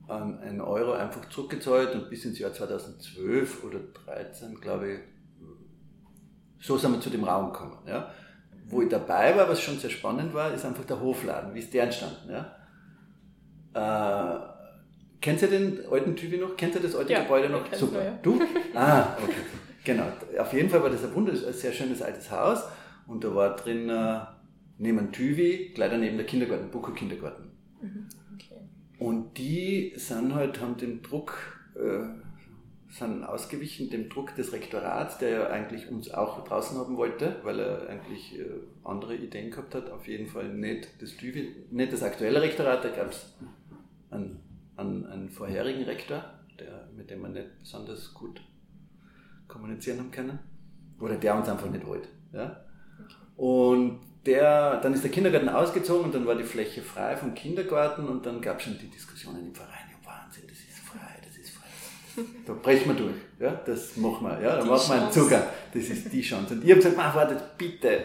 einen 0.07 0.61
Euro 0.61 0.93
einfach 0.93 1.27
zurückgezahlt 1.29 1.93
und 1.93 2.09
bis 2.09 2.25
ins 2.25 2.39
Jahr 2.39 2.53
2012 2.53 3.63
oder 3.63 3.79
2013, 4.05 4.61
glaube 4.61 4.91
ich, 4.91 4.99
so 6.59 6.77
sind 6.77 6.93
wir 6.93 7.01
zu 7.01 7.09
dem 7.09 7.23
Raum 7.23 7.51
gekommen. 7.51 7.77
Ja. 7.85 8.11
Wo 8.67 8.81
ich 8.81 8.89
dabei 8.89 9.35
war, 9.37 9.47
was 9.47 9.61
schon 9.61 9.77
sehr 9.77 9.89
spannend 9.89 10.33
war, 10.33 10.53
ist 10.53 10.65
einfach 10.65 10.85
der 10.85 10.99
Hofladen. 10.99 11.53
Wie 11.53 11.59
ist 11.59 11.73
der 11.73 11.83
entstanden? 11.83 12.29
Ja. 12.29 12.55
Äh, 13.73 14.39
kennt 15.21 15.41
ihr 15.41 15.47
den 15.49 15.79
alten 15.89 16.15
Typi 16.15 16.37
noch? 16.37 16.57
Kennt 16.57 16.75
ihr 16.75 16.81
das 16.81 16.95
alte 16.95 17.13
ja, 17.13 17.21
Gebäude 17.21 17.49
noch? 17.49 17.73
Super. 17.73 18.03
Ja. 18.03 18.19
Du? 18.21 18.39
Ah, 18.73 19.15
okay. 19.23 19.33
Genau. 19.83 20.05
Auf 20.37 20.53
jeden 20.53 20.69
Fall 20.69 20.83
war 20.83 20.89
das 20.89 21.03
ein, 21.03 21.15
wundersch 21.15 21.45
ein 21.45 21.53
sehr 21.53 21.71
schönes 21.71 22.01
altes 22.01 22.29
Haus 22.29 22.63
und 23.07 23.23
da 23.23 23.33
war 23.33 23.55
drin 23.55 23.89
äh, 23.89 24.19
neben 24.77 25.11
Tüvi, 25.11 25.71
gleich 25.73 25.89
daneben 25.89 26.17
der 26.17 26.25
Kindergarten, 26.25 26.69
Buko 26.69 26.91
Kindergarten. 26.91 27.51
Mhm. 27.81 28.07
Und 28.99 29.37
die 29.37 29.93
sind 29.95 30.33
halt, 30.33 30.59
haben 30.59 30.77
den 30.77 31.03
Druck, 31.03 31.37
äh, 31.75 32.07
sind 32.89 33.23
ausgewichen 33.23 33.89
dem 33.89 34.09
Druck 34.09 34.33
des 34.35 34.53
Rektorats, 34.53 35.19
der 35.19 35.29
ja 35.29 35.47
eigentlich 35.47 35.89
uns 35.89 36.09
auch 36.09 36.43
draußen 36.43 36.77
haben 36.77 36.97
wollte, 36.97 37.35
weil 37.43 37.59
er 37.59 37.89
eigentlich 37.89 38.39
äh, 38.39 38.45
andere 38.83 39.15
Ideen 39.15 39.51
gehabt 39.51 39.75
hat. 39.75 39.91
Auf 39.91 40.07
jeden 40.07 40.27
Fall 40.27 40.49
nicht 40.49 40.89
das, 40.99 41.13
nicht 41.69 41.93
das 41.93 42.01
aktuelle 42.01 42.41
Rektorat, 42.41 42.83
da 42.83 42.89
gab 42.89 43.11
es 43.11 43.33
einen, 44.09 44.39
einen, 44.77 45.05
einen, 45.05 45.29
vorherigen 45.29 45.83
Rektor, 45.83 46.23
der, 46.59 46.87
mit 46.95 47.09
dem 47.11 47.21
wir 47.21 47.29
nicht 47.29 47.59
besonders 47.59 48.13
gut 48.13 48.41
kommunizieren 49.47 49.99
haben 49.99 50.11
können. 50.11 50.39
Oder 50.99 51.17
der 51.17 51.35
uns 51.35 51.47
einfach 51.47 51.69
nicht 51.69 51.85
wollte. 51.85 52.07
Ja? 52.33 52.65
Und 53.35 53.99
der, 54.27 54.79
dann 54.81 54.93
ist 54.93 55.03
der 55.03 55.11
Kindergarten 55.11 55.49
ausgezogen 55.49 56.05
und 56.05 56.15
dann 56.15 56.27
war 56.27 56.35
die 56.35 56.43
Fläche 56.43 56.81
frei 56.81 57.15
vom 57.15 57.33
Kindergarten 57.33 58.07
und 58.07 58.25
dann 58.25 58.41
gab 58.41 58.57
es 58.57 58.65
schon 58.65 58.77
die 58.77 58.89
Diskussionen 58.89 59.47
im 59.47 59.55
Verein, 59.55 59.87
ja 59.89 59.97
Wahnsinn, 60.05 60.43
das 60.47 60.57
ist 60.57 60.79
frei, 60.79 61.15
das 61.25 61.37
ist 61.37 61.51
frei. 61.51 62.23
Da 62.45 62.53
brechen 62.53 62.89
wir 62.89 62.95
durch, 62.95 63.15
ja, 63.39 63.61
das 63.65 63.95
machen 63.97 64.27
wir, 64.27 64.41
ja, 64.41 64.57
da 64.57 64.63
die 64.63 64.69
machen 64.69 64.89
wir 64.89 65.01
einen 65.01 65.11
Zugang, 65.11 65.43
das 65.73 65.83
ist 65.83 66.11
die 66.11 66.21
Chance. 66.21 66.53
Und 66.53 66.63
ich 66.63 66.69
habe 66.69 66.81
gesagt, 66.81 66.97
mach, 66.97 67.15
wartet, 67.15 67.57
bitte, 67.57 68.01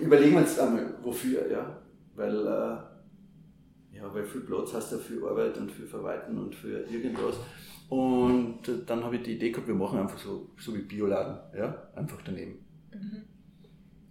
überlegen 0.00 0.34
wir 0.34 0.42
uns 0.42 0.58
einmal, 0.58 0.94
wofür, 1.02 1.50
ja, 1.50 1.78
weil, 2.14 2.46
äh, 2.46 3.96
ja, 3.96 4.14
weil 4.14 4.24
viel 4.24 4.42
Platz 4.42 4.74
hast 4.74 4.92
du 4.92 4.98
für 4.98 5.28
Arbeit 5.28 5.56
und 5.56 5.72
für 5.72 5.86
Verwalten 5.86 6.38
und 6.38 6.54
für 6.54 6.84
irgendwas. 6.84 7.36
Und 7.88 8.60
dann 8.86 9.02
habe 9.02 9.16
ich 9.16 9.22
die 9.22 9.32
Idee 9.36 9.50
gehabt, 9.50 9.66
wir 9.66 9.74
machen 9.74 9.98
einfach 9.98 10.18
so, 10.18 10.50
so 10.58 10.74
wie 10.74 10.82
Bioladen, 10.82 11.38
ja, 11.58 11.88
einfach 11.94 12.18
daneben. 12.22 12.58
Mhm. 12.92 13.37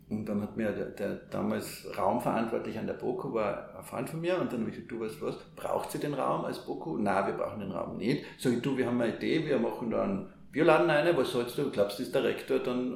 Und 0.10 0.26
dann 0.26 0.42
hat 0.42 0.56
mir 0.56 0.72
der, 0.72 0.86
der 0.86 1.16
damals 1.30 1.86
Raumverantwortliche 1.98 2.80
an 2.80 2.88
der 2.88 2.94
BOKU 2.94 3.34
war 3.34 3.78
ein 3.78 3.84
Freund 3.84 4.10
von 4.10 4.22
mir 4.22 4.40
und 4.40 4.52
dann 4.54 4.62
habe 4.62 4.70
ich 4.70 4.76
gesagt, 4.78 4.92
du 4.92 5.02
weißt 5.02 5.22
was, 5.22 5.36
braucht 5.58 5.92
sie 5.92 6.00
den 6.00 6.14
Raum 6.14 6.46
als 6.46 6.60
BOKU? 6.60 6.98
Nein, 6.98 7.28
wir 7.28 7.34
brauchen 7.34 7.60
den 7.60 7.72
Raum 7.72 7.98
nicht. 7.98 8.24
Sag 8.38 8.54
ich, 8.54 8.62
du, 8.62 8.78
wir 8.78 8.86
haben 8.86 9.02
eine 9.02 9.18
Idee, 9.18 9.46
wir 9.46 9.60
machen 9.60 9.90
da 9.90 10.04
einen 10.04 10.30
Bioladen 10.54 10.90
rein, 10.90 11.18
was 11.18 11.32
sollst 11.32 11.58
du, 11.58 11.70
glaubst 11.72 12.00
du, 12.00 12.04
ist 12.04 12.16
der 12.16 12.24
Rektor, 12.24 12.60
dann 12.60 12.96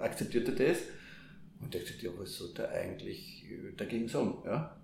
akzeptiert 0.00 0.48
er 0.48 0.66
das? 0.66 0.78
Und 1.60 1.72
hat 1.72 1.82
gesagt, 1.82 2.02
ja, 2.02 2.10
was 2.18 2.36
soll 2.36 2.52
der 2.52 2.72
eigentlich 2.72 3.46
dagegen 3.76 4.08
sagen? 4.08 4.38
Ja? 4.44 4.76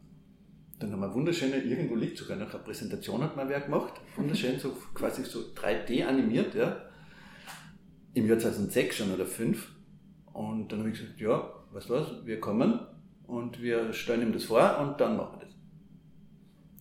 Dann 0.78 0.92
haben 0.92 1.00
wir 1.00 1.12
wunderschöne, 1.12 1.56
irgendwo 1.56 1.96
liegt 1.96 2.16
sogar 2.16 2.36
noch 2.36 2.54
eine 2.54 2.62
Präsentation, 2.62 3.24
hat 3.24 3.36
mein 3.36 3.48
Werk 3.48 3.64
gemacht, 3.64 3.94
wunderschön, 4.14 4.60
so 4.60 4.70
quasi 4.94 5.24
so 5.24 5.40
3D 5.56 6.06
animiert, 6.06 6.54
ja. 6.54 6.84
Im 8.14 8.28
Jahr 8.28 8.38
2006 8.38 8.96
schon 8.96 9.08
oder 9.08 9.26
2005 9.26 9.77
und 10.32 10.70
dann 10.70 10.80
habe 10.80 10.90
ich 10.90 10.98
gesagt, 10.98 11.20
ja, 11.20 11.52
weißt 11.72 11.88
du 11.88 11.94
was, 11.94 12.26
wir 12.26 12.40
kommen 12.40 12.80
und 13.26 13.60
wir 13.62 13.92
stellen 13.92 14.22
ihm 14.22 14.32
das 14.32 14.44
vor 14.44 14.78
und 14.80 15.00
dann 15.00 15.16
machen 15.16 15.40
wir 15.40 15.46
das. 15.46 15.54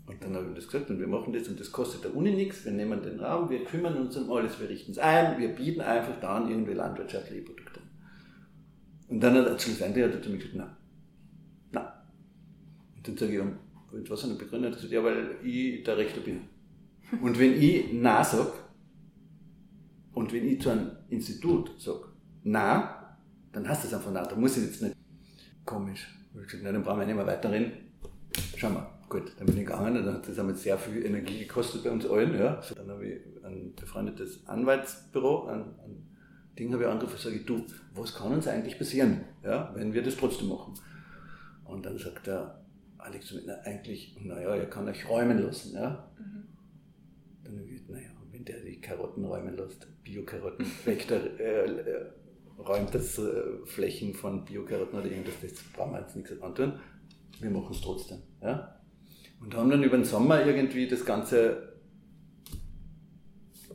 Und 0.06 0.24
dann 0.24 0.36
habe 0.36 0.46
ich 0.46 0.51
ihm 0.51 0.56
das 0.56 0.68
gesagt 0.68 0.89
und 0.89 1.00
wir 1.00 1.08
machen 1.08 1.34
das 1.34 1.48
und 1.48 1.60
das 1.60 1.72
kostet 1.72 2.04
der 2.04 2.16
Uni 2.16 2.32
nichts, 2.32 2.66
wir 2.66 2.72
nehmen 2.72 3.01
den 3.01 3.20
Raum, 3.20 3.50
wir 3.50 3.63
kümmern 3.63 3.98
uns 3.98 4.16
um 4.16 4.32
alles, 4.32 4.60
wir 4.60 4.70
richten 4.70 4.92
es 4.92 5.00
ein, 5.00 5.39
wir 5.39 5.50
bieten 5.50 5.82
einfach 5.82 6.20
dann 6.20 6.50
irgendwie 6.50 6.74
landwirtschaftliche 6.74 7.44
Produkte. 7.44 7.82
Und 9.10 9.22
dann 9.22 9.36
hat 9.36 9.48
er 9.48 9.58
zu 9.58 9.70
mir 9.70 9.75
gesagt, 9.75 10.56
nein, 10.56 10.75
nein. 11.72 11.88
Und 12.96 13.08
dann 13.08 13.18
sage 13.18 13.34
ich, 13.34 13.39
und 13.39 14.10
was 14.10 14.24
hat 14.24 14.30
er 14.32 14.38
begründet? 14.38 14.72
Er 14.72 14.75
gesagt, 14.75 14.94
ja, 14.94 15.04
weil 15.04 15.38
ich 15.44 15.84
der 15.84 15.98
Rechter 15.98 16.22
bin. 16.22 16.42
Und 17.22 17.39
wenn 17.39 17.54
ich 17.54 17.94
Nein 17.94 18.24
sage, 18.24 18.51
und 20.13 20.34
wenn 20.34 20.46
ich 20.46 20.62
zu 20.62 20.72
einem 20.72 20.92
Institut 21.10 21.72
sage, 21.80 22.08
Nein, 22.50 22.84
dann 23.57 23.67
hast 23.67 23.83
du 23.83 23.87
es 23.87 23.93
einfach 23.95 24.11
nach. 24.11 24.27
Da 24.27 24.35
muss 24.35 24.55
ich 24.57 24.65
jetzt 24.65 24.81
nicht. 24.83 24.95
Komisch. 25.65 26.07
Ich 26.35 26.45
gesagt, 26.45 26.63
na, 26.63 26.71
dann 26.71 26.83
brauchen 26.83 26.99
wir 26.99 27.07
nicht 27.07 27.15
mehr 27.15 27.25
weiterreden. 27.25 27.71
Schauen 28.55 28.75
wir. 28.75 28.87
Gut, 29.09 29.31
dann 29.37 29.47
bin 29.47 29.57
ich 29.57 29.65
gegangen 29.65 29.97
und 29.97 30.05
dann 30.05 30.15
hat 30.15 30.27
das 30.27 30.45
mit 30.45 30.57
sehr 30.57 30.77
viel 30.77 31.03
Energie 31.03 31.39
gekostet 31.39 31.83
bei 31.83 31.89
uns 31.89 32.05
allen. 32.05 32.37
Ja. 32.37 32.61
So, 32.61 32.75
dann 32.75 32.89
habe 32.89 33.07
ich 33.07 33.21
ein 33.43 33.73
befreundetes 33.73 34.45
Anwaltsbüro, 34.47 35.47
ein, 35.47 35.61
ein 35.61 36.07
Ding 36.59 36.71
habe 36.73 36.83
ich 36.83 36.89
angerufen 36.89 37.15
und 37.15 37.21
sage, 37.21 37.39
du, 37.39 37.65
was 37.95 38.13
kann 38.13 38.33
uns 38.33 38.47
eigentlich 38.47 38.77
passieren, 38.77 39.21
ja, 39.43 39.71
wenn 39.75 39.93
wir 39.93 40.03
das 40.03 40.17
trotzdem 40.17 40.49
machen? 40.49 40.73
Und 41.63 41.85
dann 41.85 41.97
sagt 41.97 42.27
der 42.27 42.63
Alex, 42.97 43.33
na, 43.45 43.55
eigentlich, 43.63 44.17
naja, 44.21 44.55
er 44.55 44.69
kann 44.69 44.87
euch 44.87 45.07
räumen 45.09 45.39
lassen. 45.39 45.73
Ja. 45.73 46.11
Mhm. 46.19 46.43
Dann 47.43 47.53
habe 47.53 47.63
ich 47.63 47.71
gesagt, 47.71 47.89
naja, 47.89 48.09
wenn 48.31 48.45
der 48.45 48.59
die 48.59 48.81
Karotten 48.81 49.23
räumen 49.23 49.55
lässt, 49.55 49.87
Bio-Karotten, 50.03 50.65
weg 50.85 51.07
der, 51.07 51.39
äh, 51.39 51.65
äh, 51.65 52.05
räumt 52.65 52.93
das 52.93 53.17
äh, 53.19 53.65
Flächen 53.65 54.13
von 54.13 54.43
Biokarotten 54.45 54.99
oder 54.99 55.09
irgendwas, 55.09 55.35
das 55.41 55.53
brauchen 55.73 55.93
wir 55.93 56.01
jetzt 56.01 56.15
nichts 56.15 56.41
antun. 56.41 56.79
Wir 57.39 57.49
machen 57.49 57.71
es 57.71 57.81
trotzdem. 57.81 58.19
Ja? 58.41 58.79
Und 59.39 59.55
haben 59.55 59.69
dann 59.69 59.83
über 59.83 59.97
den 59.97 60.05
Sommer 60.05 60.45
irgendwie 60.45 60.87
das 60.87 61.05
Ganze 61.05 61.73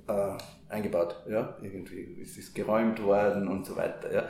äh, 0.08 0.36
eingebaut. 0.68 1.16
Ja? 1.28 1.56
Irgendwie 1.62 2.20
es 2.20 2.36
ist 2.36 2.54
geräumt 2.54 3.02
worden 3.02 3.46
und 3.48 3.64
so 3.64 3.76
weiter. 3.76 4.12
Ja? 4.12 4.28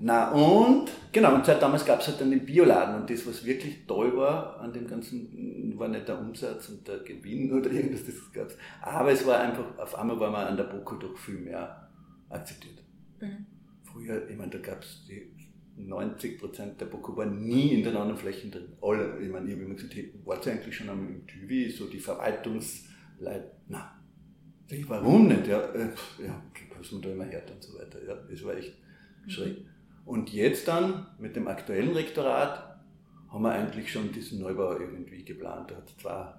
Na 0.00 0.30
und, 0.30 0.90
genau, 1.10 1.34
und 1.34 1.44
seit 1.44 1.60
damals 1.60 1.84
gab 1.84 2.00
es 2.00 2.08
halt 2.08 2.20
dann 2.20 2.30
den 2.30 2.44
Bioladen 2.44 3.00
und 3.00 3.10
das, 3.10 3.26
was 3.26 3.44
wirklich 3.44 3.84
toll 3.86 4.16
war 4.16 4.60
an 4.60 4.72
dem 4.72 4.86
Ganzen, 4.86 5.76
war 5.76 5.88
nicht 5.88 6.06
der 6.06 6.20
Umsatz 6.20 6.68
und 6.68 6.86
der 6.86 7.00
Gewinn 7.00 7.52
oder 7.52 7.68
irgendwas, 7.70 8.04
das 8.04 8.32
gab's. 8.32 8.56
Aber 8.80 9.10
es 9.10 9.26
war 9.26 9.40
einfach, 9.40 9.76
auf 9.76 9.96
einmal 9.96 10.20
war 10.20 10.30
man 10.30 10.46
an 10.46 10.56
der 10.56 10.64
Boko 10.64 10.96
doch 10.96 11.16
viel 11.16 11.40
mehr 11.40 11.90
akzeptiert. 12.28 12.80
Mhm 13.20 13.57
früher, 13.98 14.28
ich 14.28 14.36
meine, 14.36 14.50
da 14.50 14.58
gab 14.58 14.82
es 14.82 15.04
die 15.06 15.30
90% 15.78 16.76
der 16.76 16.86
Boko 16.86 17.16
waren 17.16 17.46
nie 17.46 17.74
in 17.74 17.84
den 17.84 17.96
anderen 17.96 18.18
Flächen 18.18 18.50
drin. 18.50 18.68
Alle, 18.80 19.18
ich 19.20 19.30
meine, 19.30 19.46
ich 19.46 19.54
habe 19.54 19.64
immer 19.64 19.74
gesagt, 19.74 19.94
hey, 19.94 20.12
wart 20.24 20.46
ihr 20.46 20.52
eigentlich 20.52 20.76
schon 20.76 20.88
am 20.88 21.26
Tüvi, 21.26 21.70
so 21.70 21.86
die 21.86 22.00
Verwaltungsleute? 22.00 23.50
Na, 23.68 23.96
warum 24.88 25.28
nicht? 25.28 25.46
Ja, 25.46 25.60
äh, 25.72 25.90
ja 26.24 26.42
was 26.76 26.92
man 26.92 27.02
da 27.02 27.10
immer 27.10 27.30
hört 27.30 27.50
und 27.50 27.62
so 27.62 27.78
weiter. 27.78 28.04
Ja, 28.04 28.14
das 28.14 28.44
war 28.44 28.56
echt 28.56 28.74
mhm. 29.24 29.30
schräg. 29.30 29.56
Und 30.04 30.32
jetzt 30.32 30.66
dann 30.66 31.06
mit 31.18 31.36
dem 31.36 31.48
aktuellen 31.48 31.92
Rektorat 31.92 32.80
haben 33.28 33.42
wir 33.42 33.52
eigentlich 33.52 33.92
schon 33.92 34.10
diesen 34.10 34.40
Neubau 34.40 34.78
irgendwie 34.78 35.24
geplant. 35.24 35.70
Da 35.70 35.76
hat 35.76 35.88
es 35.88 35.96
zwei 35.98 36.34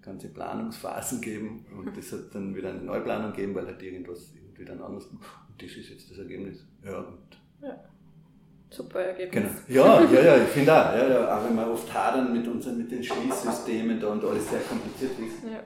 ganze 0.00 0.28
Planungsphasen 0.28 1.20
gegeben 1.20 1.66
und 1.76 1.94
das 1.96 2.12
hat 2.12 2.34
dann 2.34 2.54
wieder 2.54 2.70
eine 2.70 2.82
Neuplanung 2.82 3.32
gegeben, 3.32 3.54
weil 3.54 3.66
halt 3.66 3.82
irgendwas 3.82 4.32
irgendwie 4.34 4.64
dann 4.64 4.80
anders 4.80 5.08
das 5.60 5.70
ist 5.76 5.90
jetzt 5.90 6.10
das 6.10 6.18
Ergebnis. 6.18 6.64
Ja, 6.84 7.04
ja. 7.62 7.84
Super 8.70 9.00
Ergebnis. 9.00 9.44
Genau. 9.66 9.84
Ja, 9.86 10.04
ja, 10.04 10.22
ja, 10.22 10.42
ich 10.42 10.48
finde 10.48 10.72
auch. 10.72 10.94
Ja, 10.94 11.08
ja, 11.08 11.38
auch 11.38 11.44
wenn 11.44 11.56
wir 11.56 11.70
oft 11.70 11.92
hadern 11.92 12.32
mit, 12.32 12.46
unseren, 12.46 12.78
mit 12.78 12.90
den 12.90 13.02
Schließsystemen 13.02 13.98
da 13.98 14.08
und 14.08 14.24
alles 14.24 14.50
sehr 14.50 14.60
kompliziert 14.60 15.12
ist. 15.12 15.44
Ja. 15.50 15.62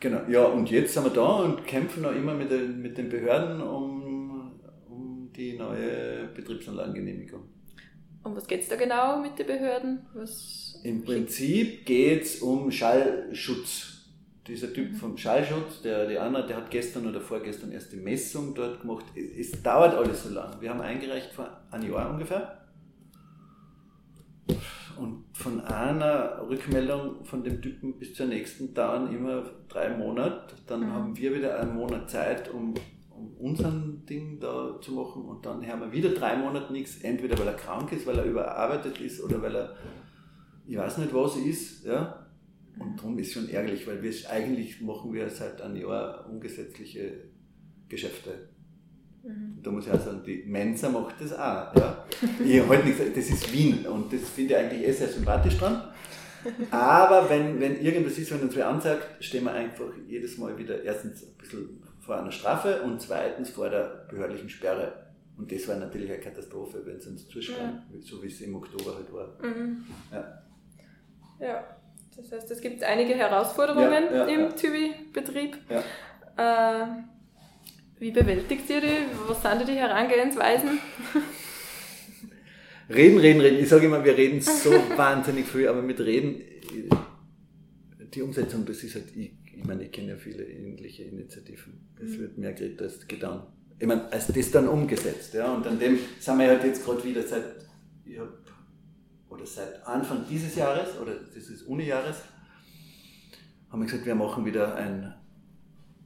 Genau, 0.00 0.20
ja, 0.28 0.44
und 0.44 0.70
jetzt 0.70 0.94
sind 0.94 1.04
wir 1.04 1.10
da 1.10 1.36
und 1.44 1.64
kämpfen 1.66 2.02
noch 2.02 2.14
immer 2.14 2.34
mit 2.34 2.50
den, 2.50 2.82
mit 2.82 2.98
den 2.98 3.08
Behörden 3.08 3.62
um, 3.62 4.52
um 4.88 5.30
die 5.34 5.56
neue 5.56 6.28
Betriebsanlagengenehmigung. 6.34 7.42
Um 8.24 8.36
was 8.36 8.46
geht 8.46 8.62
es 8.62 8.68
da 8.68 8.76
genau 8.76 9.20
mit 9.20 9.38
den 9.38 9.46
Behörden? 9.46 10.06
Was 10.12 10.80
Im 10.84 11.04
Prinzip 11.04 11.86
geht 11.86 12.22
es 12.22 12.40
um 12.40 12.70
Schallschutz 12.70 14.01
dieser 14.46 14.72
Typ 14.72 14.96
vom 14.96 15.16
Schallschutz, 15.16 15.82
der, 15.82 16.06
der 16.06 16.22
andere, 16.22 16.46
der 16.46 16.56
hat 16.56 16.70
gestern 16.70 17.06
oder 17.06 17.20
vorgestern 17.20 17.70
erst 17.70 17.92
die 17.92 17.96
Messung 17.96 18.54
dort 18.54 18.80
gemacht. 18.80 19.06
Es, 19.14 19.52
es 19.52 19.62
dauert 19.62 19.94
alles 19.94 20.24
so 20.24 20.30
lang. 20.30 20.60
Wir 20.60 20.70
haben 20.70 20.80
eingereicht 20.80 21.32
vor 21.32 21.48
einem 21.70 21.92
Jahr 21.92 22.10
ungefähr. 22.10 22.58
Und 24.98 25.24
von 25.32 25.60
einer 25.60 26.46
Rückmeldung 26.48 27.24
von 27.24 27.42
dem 27.42 27.62
Typen 27.62 27.98
bis 27.98 28.14
zur 28.14 28.26
nächsten 28.26 28.74
dauern 28.74 29.14
immer 29.14 29.44
drei 29.68 29.96
Monate. 29.96 30.54
Dann 30.66 30.80
mhm. 30.80 30.92
haben 30.92 31.16
wir 31.16 31.34
wieder 31.34 31.58
einen 31.60 31.74
Monat 31.74 32.10
Zeit, 32.10 32.52
um, 32.52 32.74
um 33.10 33.34
unseren 33.38 34.04
Ding 34.06 34.40
da 34.40 34.78
zu 34.80 34.92
machen. 34.92 35.24
Und 35.24 35.46
dann 35.46 35.66
haben 35.66 35.80
wir 35.82 35.92
wieder 35.92 36.10
drei 36.10 36.36
Monate 36.36 36.72
nichts. 36.72 37.00
Entweder 37.02 37.38
weil 37.38 37.46
er 37.46 37.54
krank 37.54 37.92
ist, 37.92 38.06
weil 38.06 38.18
er 38.18 38.24
überarbeitet 38.24 39.00
ist 39.00 39.22
oder 39.22 39.40
weil 39.40 39.54
er, 39.54 39.76
ich 40.66 40.76
weiß 40.76 40.98
nicht 40.98 41.14
was 41.14 41.36
ist. 41.36 41.84
Ja? 41.84 42.21
Und 42.82 42.96
darum 42.98 43.18
ist 43.18 43.28
es 43.28 43.32
schon 43.34 43.48
ärgerlich, 43.48 43.86
weil 43.86 44.02
wir 44.02 44.12
eigentlich 44.30 44.80
machen 44.80 45.12
wir 45.12 45.28
seit 45.30 45.60
einem 45.60 45.76
Jahr 45.76 46.28
ungesetzliche 46.28 47.12
Geschäfte. 47.88 48.48
Mhm. 49.22 49.62
Da 49.62 49.70
muss 49.70 49.86
ich 49.86 49.92
auch 49.92 50.00
sagen, 50.00 50.22
die 50.26 50.44
Mensa 50.46 50.88
macht 50.88 51.20
das 51.20 51.32
auch. 51.32 51.74
Ja. 51.74 52.06
Ich 52.44 52.68
halt 52.68 52.84
nicht, 52.84 52.98
das 52.98 53.28
ist 53.28 53.52
Wien 53.52 53.86
und 53.86 54.12
das 54.12 54.28
finde 54.30 54.54
ich 54.54 54.58
eigentlich 54.58 54.88
eh 54.88 54.92
sehr 54.92 55.08
sympathisch 55.08 55.58
dran. 55.58 55.82
Aber 56.70 57.30
wenn, 57.30 57.60
wenn 57.60 57.80
irgendwas 57.80 58.18
ist, 58.18 58.32
wenn 58.32 58.40
uns 58.40 58.56
wer 58.56 58.68
ansagt, 58.68 59.24
stehen 59.24 59.44
wir 59.44 59.52
einfach 59.52 59.92
jedes 60.08 60.38
Mal 60.38 60.58
wieder 60.58 60.82
erstens 60.82 61.22
ein 61.22 61.36
bisschen 61.38 61.82
vor 62.00 62.18
einer 62.18 62.32
Strafe 62.32 62.82
und 62.82 63.00
zweitens 63.00 63.50
vor 63.50 63.70
der 63.70 64.06
behördlichen 64.10 64.48
Sperre. 64.48 64.92
Und 65.36 65.50
das 65.52 65.66
war 65.68 65.76
natürlich 65.76 66.10
eine 66.10 66.20
Katastrophe, 66.20 66.82
wenn 66.84 66.96
es 66.96 67.06
uns 67.06 67.28
zuschauen, 67.28 67.82
ja. 67.92 68.00
so 68.00 68.22
wie 68.22 68.26
es 68.26 68.40
im 68.40 68.54
Oktober 68.56 68.96
halt 68.96 69.12
war. 69.12 69.38
Mhm. 69.40 69.84
Ja. 70.10 70.42
ja. 71.40 71.76
Das 72.16 72.30
heißt, 72.30 72.50
es 72.50 72.60
gibt 72.60 72.82
einige 72.82 73.14
Herausforderungen 73.14 74.04
ja, 74.04 74.16
ja, 74.16 74.24
im 74.26 74.40
ja. 74.40 74.48
TÜVI-Betrieb. 74.48 75.56
Äh, 76.36 76.86
wie 77.98 78.10
bewältigt 78.10 78.68
ihr 78.68 78.80
die? 78.80 79.06
Was 79.28 79.42
sind 79.42 79.68
die 79.68 79.74
Herangehensweisen? 79.74 80.78
Reden, 82.88 83.18
reden, 83.18 83.40
reden. 83.40 83.58
Ich 83.58 83.68
sage 83.68 83.86
immer, 83.86 84.04
wir 84.04 84.16
reden 84.16 84.40
so 84.40 84.70
wahnsinnig 84.96 85.46
viel, 85.46 85.68
aber 85.68 85.82
mit 85.82 86.00
Reden, 86.00 86.42
die 88.12 88.22
Umsetzung, 88.22 88.66
das 88.66 88.82
ist 88.82 88.96
halt, 88.96 89.16
ich, 89.16 89.32
ich 89.56 89.64
meine, 89.64 89.84
ich 89.84 89.92
kenne 89.92 90.10
ja 90.10 90.16
viele 90.16 90.44
ähnliche 90.44 91.04
Initiativen. 91.04 91.88
Es 91.96 92.10
mhm. 92.10 92.18
wird 92.18 92.38
mehr 92.38 92.52
geredet 92.52 92.82
als 92.82 93.06
getan. 93.06 93.46
Ich 93.78 93.86
meine, 93.86 94.12
als 94.12 94.26
das 94.26 94.50
dann 94.50 94.68
umgesetzt. 94.68 95.32
Ja? 95.34 95.54
Und 95.54 95.66
an 95.66 95.78
dem 95.78 95.98
sind 96.18 96.38
wir 96.38 96.48
halt 96.48 96.64
jetzt 96.64 96.84
gerade 96.84 97.02
wieder 97.04 97.22
seit, 97.22 97.44
ich 98.04 98.18
habe 98.18 98.41
oder 99.32 99.46
seit 99.46 99.86
Anfang 99.86 100.26
dieses 100.28 100.54
Jahres 100.56 100.98
oder 101.00 101.14
dieses 101.34 101.62
Uni-Jahres 101.62 102.22
haben 103.70 103.80
wir 103.80 103.86
gesagt, 103.86 104.04
wir 104.04 104.14
machen 104.14 104.44
wieder 104.44 104.74
ein, 104.74 105.14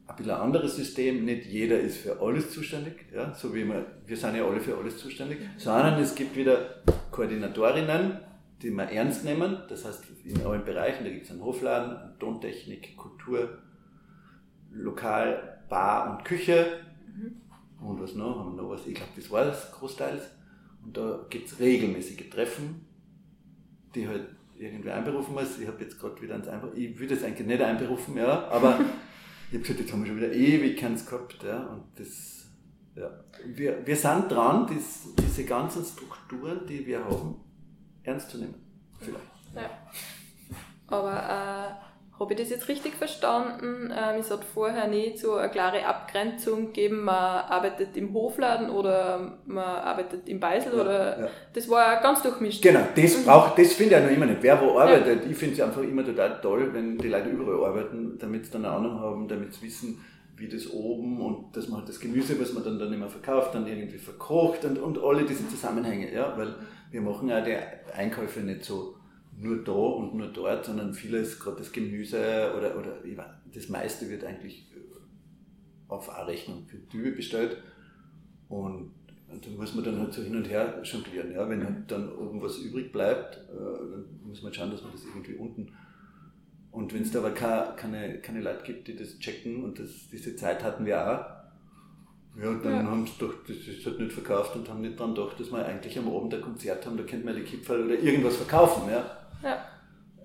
ein 0.07 0.17
bisschen 0.17 0.33
anderes 0.33 0.77
System. 0.77 1.25
Nicht 1.25 1.47
jeder 1.47 1.81
ist 1.81 1.99
für 1.99 2.21
alles 2.21 2.53
zuständig, 2.53 3.07
ja, 3.13 3.35
so 3.35 3.53
wie 3.53 3.65
wir, 3.65 3.85
wir 4.07 4.17
sind 4.17 4.37
ja 4.37 4.47
alle 4.47 4.61
für 4.61 4.77
alles 4.77 4.99
zuständig, 4.99 5.39
sondern 5.57 6.01
es 6.01 6.15
gibt 6.15 6.37
wieder 6.37 6.83
Koordinatorinnen, 7.11 8.21
die 8.63 8.71
wir 8.71 8.85
ernst 8.85 9.25
nehmen. 9.25 9.59
Das 9.69 9.85
heißt, 9.85 10.05
in 10.25 10.47
allen 10.47 10.65
Bereichen, 10.65 11.05
da 11.05 11.11
gibt 11.11 11.25
es 11.25 11.33
einen 11.33 11.43
Hofladen, 11.43 12.17
Tontechnik, 12.21 12.97
Kultur, 12.97 13.59
Lokal, 14.71 15.65
Bar 15.69 16.13
und 16.13 16.25
Küche. 16.25 16.81
Mhm. 17.09 17.41
Und 17.85 18.01
was 18.01 18.15
noch? 18.15 18.39
Haben 18.39 18.55
wir 18.55 18.63
noch 18.63 18.71
was? 18.71 18.87
Ich 18.87 18.95
glaube, 18.95 19.13
das 19.17 19.31
war 19.33 19.45
das 19.45 19.73
großteils. 19.73 20.23
Und 20.85 20.97
da 20.97 21.27
gibt 21.29 21.49
es 21.49 21.59
regelmäßige 21.59 22.31
Treffen 22.31 22.87
die 23.97 24.07
halt 24.07 24.27
irgendwie 24.59 24.91
einberufen 24.91 25.35
muss. 25.35 25.59
Ich 25.59 25.67
habe 25.67 25.83
jetzt 25.83 25.99
gerade 25.99 26.21
wieder 26.23 26.35
eins 26.35 26.49
einfach, 26.49 26.69
ich 26.75 26.99
würde 26.99 27.15
es 27.15 27.25
eigentlich 27.25 27.47
nicht 27.47 27.61
einberufen, 27.61 28.17
ja, 28.17 28.47
aber 28.49 28.79
ich 29.49 29.55
habe 29.55 29.61
gesagt, 29.61 29.81
jetzt 29.81 29.93
haben 29.93 30.03
wir 30.03 30.09
schon 30.09 30.17
wieder 30.19 30.33
ewig 30.33 30.79
keins 30.79 31.05
gehabt, 31.05 31.43
ja, 31.43 31.65
und 31.67 31.85
das 31.97 32.47
Ja. 32.95 33.11
Wir, 33.45 33.87
wir 33.87 33.97
sind 33.97 34.31
dran, 34.31 34.67
dies, 34.67 35.15
diese 35.19 35.45
ganzen 35.45 35.85
Strukturen, 35.85 36.67
die 36.67 36.87
wir 36.87 37.05
haben, 37.05 37.37
ernst 38.03 38.31
zu 38.31 38.39
nehmen. 38.39 38.55
Vielleicht. 38.99 39.19
Ja. 39.55 39.71
Aber 40.89 41.13
äh, 41.13 41.86
habe 42.19 42.33
ich 42.33 42.41
das 42.41 42.51
jetzt 42.51 42.69
richtig 42.69 42.95
verstanden? 42.95 43.93
Ähm, 43.93 44.21
es 44.21 44.31
hat 44.31 44.45
vorher 44.45 44.89
nicht 44.89 45.19
so 45.19 45.35
eine 45.35 45.51
klare 45.51 45.85
Abgrenzung 45.85 46.67
gegeben, 46.67 47.05
man 47.05 47.15
arbeitet 47.15 47.97
im 47.97 48.15
Hofladen 48.15 48.71
oder 48.71 49.39
man 49.45 49.65
arbeitet 49.65 50.29
im 50.29 50.41
Beisel 50.41 50.73
ja, 50.75 50.81
oder 50.81 51.21
ja. 51.21 51.29
das 51.53 51.69
war 51.69 52.01
ganz 52.01 52.23
durchmischt. 52.23 52.63
Genau, 52.63 52.81
das 52.95 53.25
braucht, 53.25 53.59
das 53.59 53.75
finde 53.75 53.97
ich 53.97 54.01
ja 54.01 54.07
noch 54.07 54.17
immer 54.17 54.27
nicht. 54.27 54.43
Wer 54.43 54.61
wo 54.61 54.79
arbeitet, 54.79 55.25
ja. 55.25 55.31
ich 55.31 55.37
finde 55.37 55.55
es 55.55 55.61
einfach 55.61 55.83
immer 55.83 56.05
total 56.05 56.41
toll, 56.41 56.71
wenn 56.73 56.97
die 56.97 57.09
Leute 57.09 57.29
überall 57.29 57.71
arbeiten, 57.71 58.17
damit 58.19 58.47
sie 58.47 58.53
dann 58.53 58.65
eine 58.65 58.75
Ahnung 58.75 58.99
haben, 58.99 59.29
damit 59.29 59.53
sie 59.53 59.67
wissen, 59.67 60.03
wie 60.37 60.49
das 60.49 60.71
oben 60.71 61.21
und 61.21 61.57
dass 61.57 61.69
man 61.69 61.81
halt 61.81 61.89
das 61.89 62.01
Gemüse, 62.01 62.39
was 62.41 62.53
man 62.53 62.63
dann, 62.63 62.79
dann 62.79 62.93
immer 62.93 63.09
verkauft, 63.09 63.55
dann 63.55 63.67
irgendwie 63.67 63.99
verkocht 63.99 64.65
und, 64.65 64.79
und 64.79 64.99
alle 65.03 65.25
diese 65.25 65.49
Zusammenhänge, 65.49 66.13
ja, 66.13 66.37
weil 66.37 66.55
wir 66.91 67.01
machen 67.01 67.29
ja 67.29 67.41
die 67.41 67.57
Einkäufe 67.95 68.41
nicht 68.41 68.65
so 68.65 68.96
nur 69.39 69.63
da 69.63 69.73
und 69.73 70.15
nur 70.15 70.29
dort, 70.29 70.65
sondern 70.65 70.95
vieles, 70.95 71.39
gerade 71.39 71.59
das 71.59 71.73
Gemüse 71.73 72.53
oder, 72.57 72.79
oder 72.79 72.99
das 73.55 73.69
meiste 73.69 74.09
wird 74.09 74.25
eigentlich 74.25 74.73
äh, 74.75 75.93
auf 75.93 76.11
A-Rechnung 76.11 76.67
für 76.67 76.87
Tübe 76.89 77.13
bestellt. 77.13 77.59
Und, 78.49 78.93
und 79.29 79.45
da 79.45 79.51
muss 79.51 79.75
man 79.75 79.85
dann 79.85 79.99
halt 79.99 80.13
so 80.13 80.23
hin 80.23 80.37
und 80.37 80.49
her 80.49 80.81
jonglieren. 80.83 81.33
Ja? 81.33 81.49
Wenn 81.49 81.65
halt 81.65 81.91
dann 81.91 82.09
irgendwas 82.09 82.59
übrig 82.59 82.93
bleibt, 82.93 83.37
äh, 83.37 83.55
dann 83.55 84.21
muss 84.25 84.43
man 84.43 84.53
schauen, 84.53 84.71
dass 84.71 84.83
man 84.83 84.93
das 84.93 85.05
irgendwie 85.05 85.35
unten. 85.35 85.73
Und 86.71 86.93
wenn 86.93 87.03
es 87.03 87.11
da 87.11 87.21
aber 87.21 87.31
keine, 87.31 88.21
keine 88.21 88.41
Leute 88.43 88.65
gibt, 88.65 88.89
die 88.89 88.97
das 88.97 89.19
checken, 89.19 89.65
und 89.65 89.79
das, 89.79 90.09
diese 90.13 90.37
Zeit 90.37 90.63
hatten 90.63 90.85
wir 90.85 91.01
auch, 91.01 91.37
ja, 92.39 92.53
dann 92.63 92.73
ja. 92.73 92.85
haben 92.85 93.07
sie 93.07 93.15
doch, 93.19 93.33
das 93.47 93.57
ist 93.57 93.87
halt 93.87 93.99
nicht 93.99 94.13
verkauft 94.13 94.55
und 94.57 94.69
haben 94.69 94.83
nicht 94.83 95.01
dran 95.01 95.15
gedacht, 95.15 95.41
dass 95.41 95.51
wir 95.51 95.65
eigentlich 95.65 95.99
am 95.99 96.15
Abend 96.15 96.35
ein 96.35 96.43
Konzert 96.43 96.85
haben, 96.85 96.99
da 96.99 97.05
könnte 97.05 97.25
man 97.25 97.35
die 97.35 97.43
Kipferl 97.43 97.87
oder 97.87 97.99
irgendwas 97.99 98.37
verkaufen. 98.37 98.91
Ja? 98.91 99.26
Ja. 99.43 99.69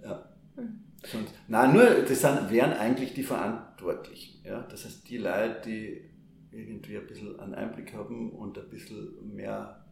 ja. 0.03 0.24
Sonst, 1.03 1.34
nein, 1.48 1.74
nur, 1.74 1.86
das 1.86 2.22
sind, 2.22 2.50
wären 2.50 2.74
eigentlich 2.74 3.13
die 3.13 3.24
Verantwortlichen. 3.24 4.46
Ja? 4.46 4.62
Das 4.70 4.86
heißt, 4.86 5.10
die 5.10 5.18
Leute, 5.18 5.62
die 5.65 6.01
irgendwie 6.51 6.98
ein 6.98 7.08
bisschen 7.08 7.39
einen 7.39 7.56
Einblick 7.56 7.94
haben 7.94 8.32
und 8.32 8.58
ein 8.58 8.70
bisschen 8.70 9.36
mehr, 9.36 9.84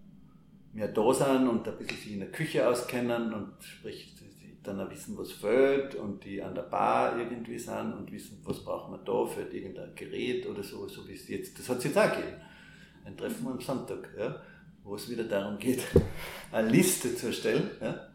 mehr 0.73 0.87
da 0.89 1.13
sind 1.13 1.47
und 1.47 1.67
ein 1.67 1.77
bisschen 1.77 1.97
sich 1.97 2.13
in 2.13 2.19
der 2.19 2.31
Küche 2.31 2.67
auskennen 2.67 3.33
und 3.33 3.53
sprich, 3.63 4.15
die 4.15 4.29
dann 4.61 4.79
auch 4.81 4.91
wissen, 4.91 5.17
was 5.17 5.31
fehlt 5.31 5.95
und 5.95 6.23
die 6.25 6.43
an 6.43 6.53
der 6.53 6.63
Bar 6.63 7.17
irgendwie 7.17 7.57
sind 7.57 7.93
und 7.93 8.11
wissen, 8.11 8.41
was 8.43 8.63
brauchen 8.63 8.93
wir 8.93 8.99
da 8.99 9.25
für 9.25 9.41
irgendein 9.41 9.95
Gerät 9.95 10.45
oder 10.45 10.61
so, 10.61 10.87
so 10.87 11.07
wie 11.07 11.13
es 11.13 11.27
jetzt, 11.29 11.57
das 11.57 11.69
hat 11.69 11.77
es 11.77 11.85
jetzt 11.85 11.97
auch 11.97 12.11
gegeben. 12.11 12.35
Ein 13.05 13.17
Treffen 13.17 13.47
am 13.47 13.59
Sonntag, 13.59 14.09
ja, 14.17 14.41
wo 14.83 14.95
es 14.95 15.09
wieder 15.09 15.23
darum 15.23 15.57
geht, 15.57 15.81
eine 16.51 16.69
Liste 16.69 17.15
zu 17.15 17.27
erstellen. 17.27 17.71
Ja 17.81 18.09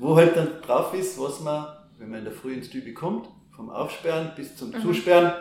wo 0.00 0.16
halt 0.16 0.34
dann 0.34 0.60
drauf 0.62 0.94
ist, 0.94 1.20
was 1.20 1.40
man, 1.40 1.66
wenn 1.98 2.08
man 2.08 2.20
in 2.20 2.24
der 2.24 2.32
Früh 2.32 2.54
ins 2.54 2.70
Tübi 2.70 2.94
kommt, 2.94 3.28
vom 3.54 3.70
Aufsperren 3.70 4.32
bis 4.34 4.56
zum 4.56 4.70
mhm. 4.70 4.80
Zusperren, 4.80 5.32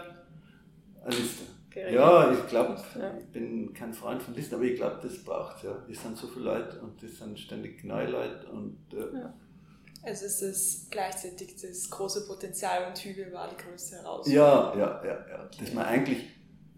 eine 1.03 1.15
Liste. 1.15 1.43
Okay, 1.67 1.93
ja, 1.93 2.33
ich 2.33 2.47
glaube, 2.47 2.75
ja. 2.99 3.17
ich 3.17 3.25
bin 3.27 3.73
kein 3.73 3.93
Freund 3.93 4.21
von 4.21 4.33
Listen, 4.33 4.55
aber 4.55 4.63
ich 4.65 4.75
glaube, 4.75 4.99
das 5.01 5.23
braucht 5.23 5.63
ja. 5.63 5.71
Es 5.89 6.01
sind 6.01 6.17
so 6.17 6.27
viele 6.27 6.45
Leute 6.45 6.81
und 6.81 7.01
es 7.01 7.19
sind 7.19 7.39
ständig 7.39 7.83
neue 7.85 8.07
Leute 8.07 8.47
und 8.47 8.77
äh, 8.91 9.17
ja. 9.17 9.33
Also 10.03 10.25
es 10.25 10.41
ist 10.41 10.91
gleichzeitig 10.91 11.55
das 11.61 11.89
große 11.89 12.25
Potenzial 12.25 12.87
und 12.87 12.95
Tübel 12.95 13.31
war 13.31 13.49
die 13.49 13.57
größte 13.63 13.97
Herausforderung. 13.97 14.33
Ja, 14.33 14.73
ja, 14.77 15.03
ja, 15.03 15.27
ja. 15.29 15.45
Okay. 15.45 15.57
Dass 15.59 15.73
man 15.73 15.85
eigentlich, 15.85 16.23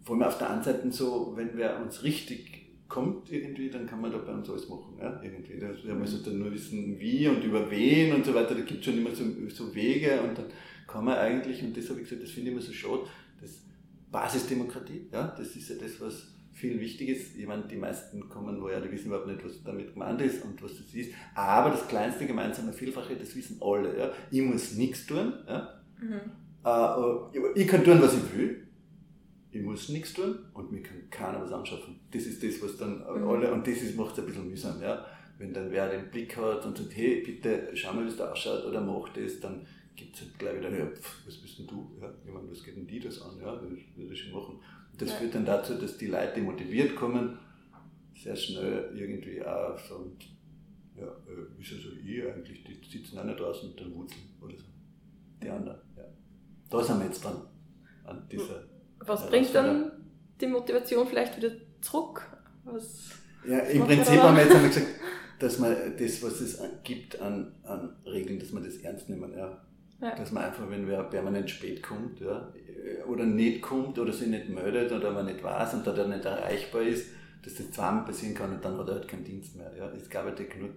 vor 0.04 0.16
allem 0.16 0.24
auf 0.24 0.38
der 0.38 0.50
anderen 0.50 0.78
Seite 0.78 0.92
so, 0.92 1.34
wenn 1.36 1.56
wir 1.58 1.78
uns 1.78 2.04
richtig 2.04 2.61
kommt 2.92 3.32
irgendwie, 3.32 3.70
dann 3.70 3.88
kann 3.88 4.02
man 4.02 4.12
da 4.12 4.18
bei 4.18 4.34
uns 4.34 4.50
alles 4.50 4.68
machen. 4.68 4.98
Ja? 5.00 5.22
Irgendwie. 5.24 5.58
Da, 5.58 5.70
wir 5.82 5.96
müssen 5.96 6.24
dann 6.26 6.40
nur 6.40 6.52
wissen, 6.52 7.00
wie 7.00 7.26
und 7.26 7.42
über 7.42 7.72
wen 7.72 8.14
und 8.14 8.26
so 8.26 8.34
weiter. 8.34 8.54
Da 8.54 8.62
gibt 8.62 8.82
es 8.82 8.86
schon 8.86 8.98
immer 8.98 9.12
so, 9.12 9.24
so 9.48 9.74
Wege 9.74 10.22
und 10.22 10.38
dann 10.38 10.46
kann 10.88 11.06
man 11.06 11.18
eigentlich, 11.18 11.64
und 11.64 11.76
das 11.76 11.90
habe 11.90 12.02
ich 12.02 12.10
gesagt, 12.10 12.22
das 12.22 12.32
finde 12.32 12.50
ich 12.50 12.56
immer 12.58 12.62
so 12.62 12.74
schade, 12.74 13.04
das 13.40 13.62
Basisdemokratie, 14.12 15.08
ja? 15.10 15.34
das 15.38 15.56
ist 15.56 15.70
ja 15.70 15.78
das, 15.82 16.02
was 16.02 16.28
viel 16.52 16.82
wichtig 16.82 17.08
ist. 17.08 17.38
Ich 17.38 17.48
meine, 17.48 17.64
die 17.64 17.78
meisten 17.78 18.28
kommen 18.28 18.62
woher, 18.62 18.82
die 18.82 18.92
wissen 18.92 19.08
überhaupt 19.08 19.28
nicht, 19.28 19.44
was 19.46 19.64
damit 19.64 19.94
gemeint 19.94 20.22
ist 20.22 20.44
und 20.44 20.62
was 20.62 20.76
das 20.76 20.94
ist. 20.94 21.14
Aber 21.34 21.70
das 21.70 21.88
kleinste 21.88 22.26
gemeinsame 22.28 22.74
Vielfache, 22.74 23.16
das 23.16 23.34
wissen 23.38 23.58
alle. 23.62 23.98
Ja? 23.98 24.12
Ich 24.30 24.42
muss 24.42 24.74
nichts 24.74 25.06
tun. 25.06 25.32
Ja? 25.48 25.82
Mhm. 26.02 26.20
Äh, 26.66 27.62
ich 27.62 27.68
kann 27.70 27.86
tun, 27.86 28.02
was 28.02 28.16
ich 28.16 28.38
will 28.38 28.68
ich 29.52 29.62
muss 29.62 29.90
nichts 29.90 30.14
tun 30.14 30.40
und 30.54 30.72
mir 30.72 30.82
kann 30.82 31.10
keiner 31.10 31.42
was 31.42 31.52
anschaffen. 31.52 32.00
Das 32.12 32.24
ist 32.24 32.42
das, 32.42 32.62
was 32.62 32.78
dann 32.78 33.00
mhm. 33.00 33.28
alle, 33.28 33.52
und 33.52 33.68
das 33.68 33.96
macht 33.96 34.14
es 34.14 34.20
ein 34.20 34.26
bisschen 34.26 34.50
mühsam, 34.50 34.82
ja. 34.82 35.06
Wenn 35.38 35.54
dann 35.54 35.72
wer 35.72 35.90
den 35.90 36.10
Blick 36.10 36.38
hat 36.38 36.66
und 36.66 36.78
sagt, 36.78 36.96
hey, 36.96 37.22
bitte 37.26 37.70
schau 37.74 37.94
mal, 37.94 38.06
wie 38.06 38.10
es 38.10 38.18
da 38.18 38.32
ausschaut 38.32 38.66
oder 38.66 38.80
mach 38.80 39.10
das, 39.10 39.40
dann 39.40 39.66
gibt 39.96 40.16
es 40.16 40.22
halt 40.22 40.40
gleich 40.40 40.58
wieder, 40.58 40.70
ja, 40.70 40.86
pf, 40.86 41.26
was 41.26 41.38
bist 41.38 41.60
denn 41.60 41.68
du? 41.68 41.92
Ja, 42.00 42.14
ich 42.26 42.32
meine, 42.32 42.50
was 42.50 42.64
geht 42.64 42.78
denn 42.78 42.88
die 42.88 43.00
das 43.00 43.22
an? 43.22 43.40
Ja, 43.42 43.56
das 43.56 43.64
würde 43.96 44.14
ich 44.14 44.22
schon 44.22 44.34
machen. 44.34 44.60
Und 44.92 45.02
das 45.02 45.10
ja. 45.10 45.16
führt 45.16 45.36
dann 45.36 45.46
dazu, 45.46 45.74
dass 45.74 45.98
die 45.98 46.08
Leute, 46.08 46.34
die 46.36 46.42
motiviert 46.42 46.96
kommen, 46.96 47.38
sehr 48.16 48.36
schnell 48.36 48.92
irgendwie 48.96 49.44
auch 49.44 49.78
sagen, 49.78 50.16
ja, 50.96 51.08
äh, 51.08 51.62
ist 51.62 51.72
ja 51.72 51.78
so 51.78 51.90
ich 51.98 52.24
eigentlich, 52.24 52.64
die 52.64 52.90
sitzen 52.90 53.18
auch 53.18 53.24
nicht 53.24 53.40
draußen 53.40 53.72
und 53.72 53.80
dann 53.80 53.96
wurzeln 53.96 54.22
oder 54.40 54.58
so. 54.58 54.66
Die 55.42 55.50
anderen, 55.50 55.80
ja. 55.98 56.04
Da 56.70 56.84
sind 56.84 57.00
wir 57.00 57.08
jetzt 57.08 57.24
dran, 57.24 57.42
an 58.06 58.28
dieser 58.32 58.71
was 59.06 59.28
bringt 59.28 59.54
dann 59.56 59.92
die 60.40 60.48
Motivation 60.48 61.08
vielleicht 61.08 61.38
wieder 61.38 61.52
zurück? 61.82 62.22
Was, 62.64 63.12
ja, 63.48 63.60
im 63.60 63.84
Prinzip 63.84 64.22
haben 64.22 64.36
wir 64.36 64.44
jetzt 64.44 64.56
einmal 64.56 64.70
gesagt, 64.74 64.88
dass 65.40 65.60
man 65.60 65.76
das, 65.98 66.24
was 66.24 66.42
es 66.42 66.62
gibt 66.84 67.20
an, 67.20 67.56
an 67.64 67.96
Regeln, 68.06 68.40
dass 68.40 68.52
man 68.52 68.64
das 68.64 68.78
ernst 68.78 69.10
nehmen. 69.10 69.34
Ja. 69.34 69.62
ja. 70.00 70.16
Dass 70.16 70.32
man 70.32 70.44
einfach, 70.44 70.70
wenn 70.70 70.88
wer 70.88 71.04
permanent 71.04 71.50
spät 71.50 71.82
kommt 71.82 72.20
ja, 72.20 72.54
oder 73.08 73.26
nicht 73.26 73.62
kommt 73.62 73.98
oder 73.98 74.14
sich 74.14 74.28
nicht 74.28 74.50
meldet 74.50 74.92
oder 74.92 75.12
man 75.12 75.26
nicht 75.26 75.44
weiß 75.44 75.74
und 75.74 75.88
da 75.88 75.94
der 75.94 76.08
nicht 76.08 76.26
erreichbar 76.26 76.84
ist, 76.84 77.08
dass 77.44 77.56
das 77.56 77.72
zweimal 77.72 78.06
passieren 78.06 78.36
kann 78.36 78.54
und 78.54 78.64
dann 78.64 78.78
hat 78.78 78.88
er 78.88 78.96
halt 78.96 79.08
keinen 79.08 79.24
Dienst 79.24 79.56
mehr. 79.56 79.72
Ja. 79.76 79.92
Es 79.92 80.10
gab 80.10 80.26
halt 80.26 80.38
genug 80.50 80.76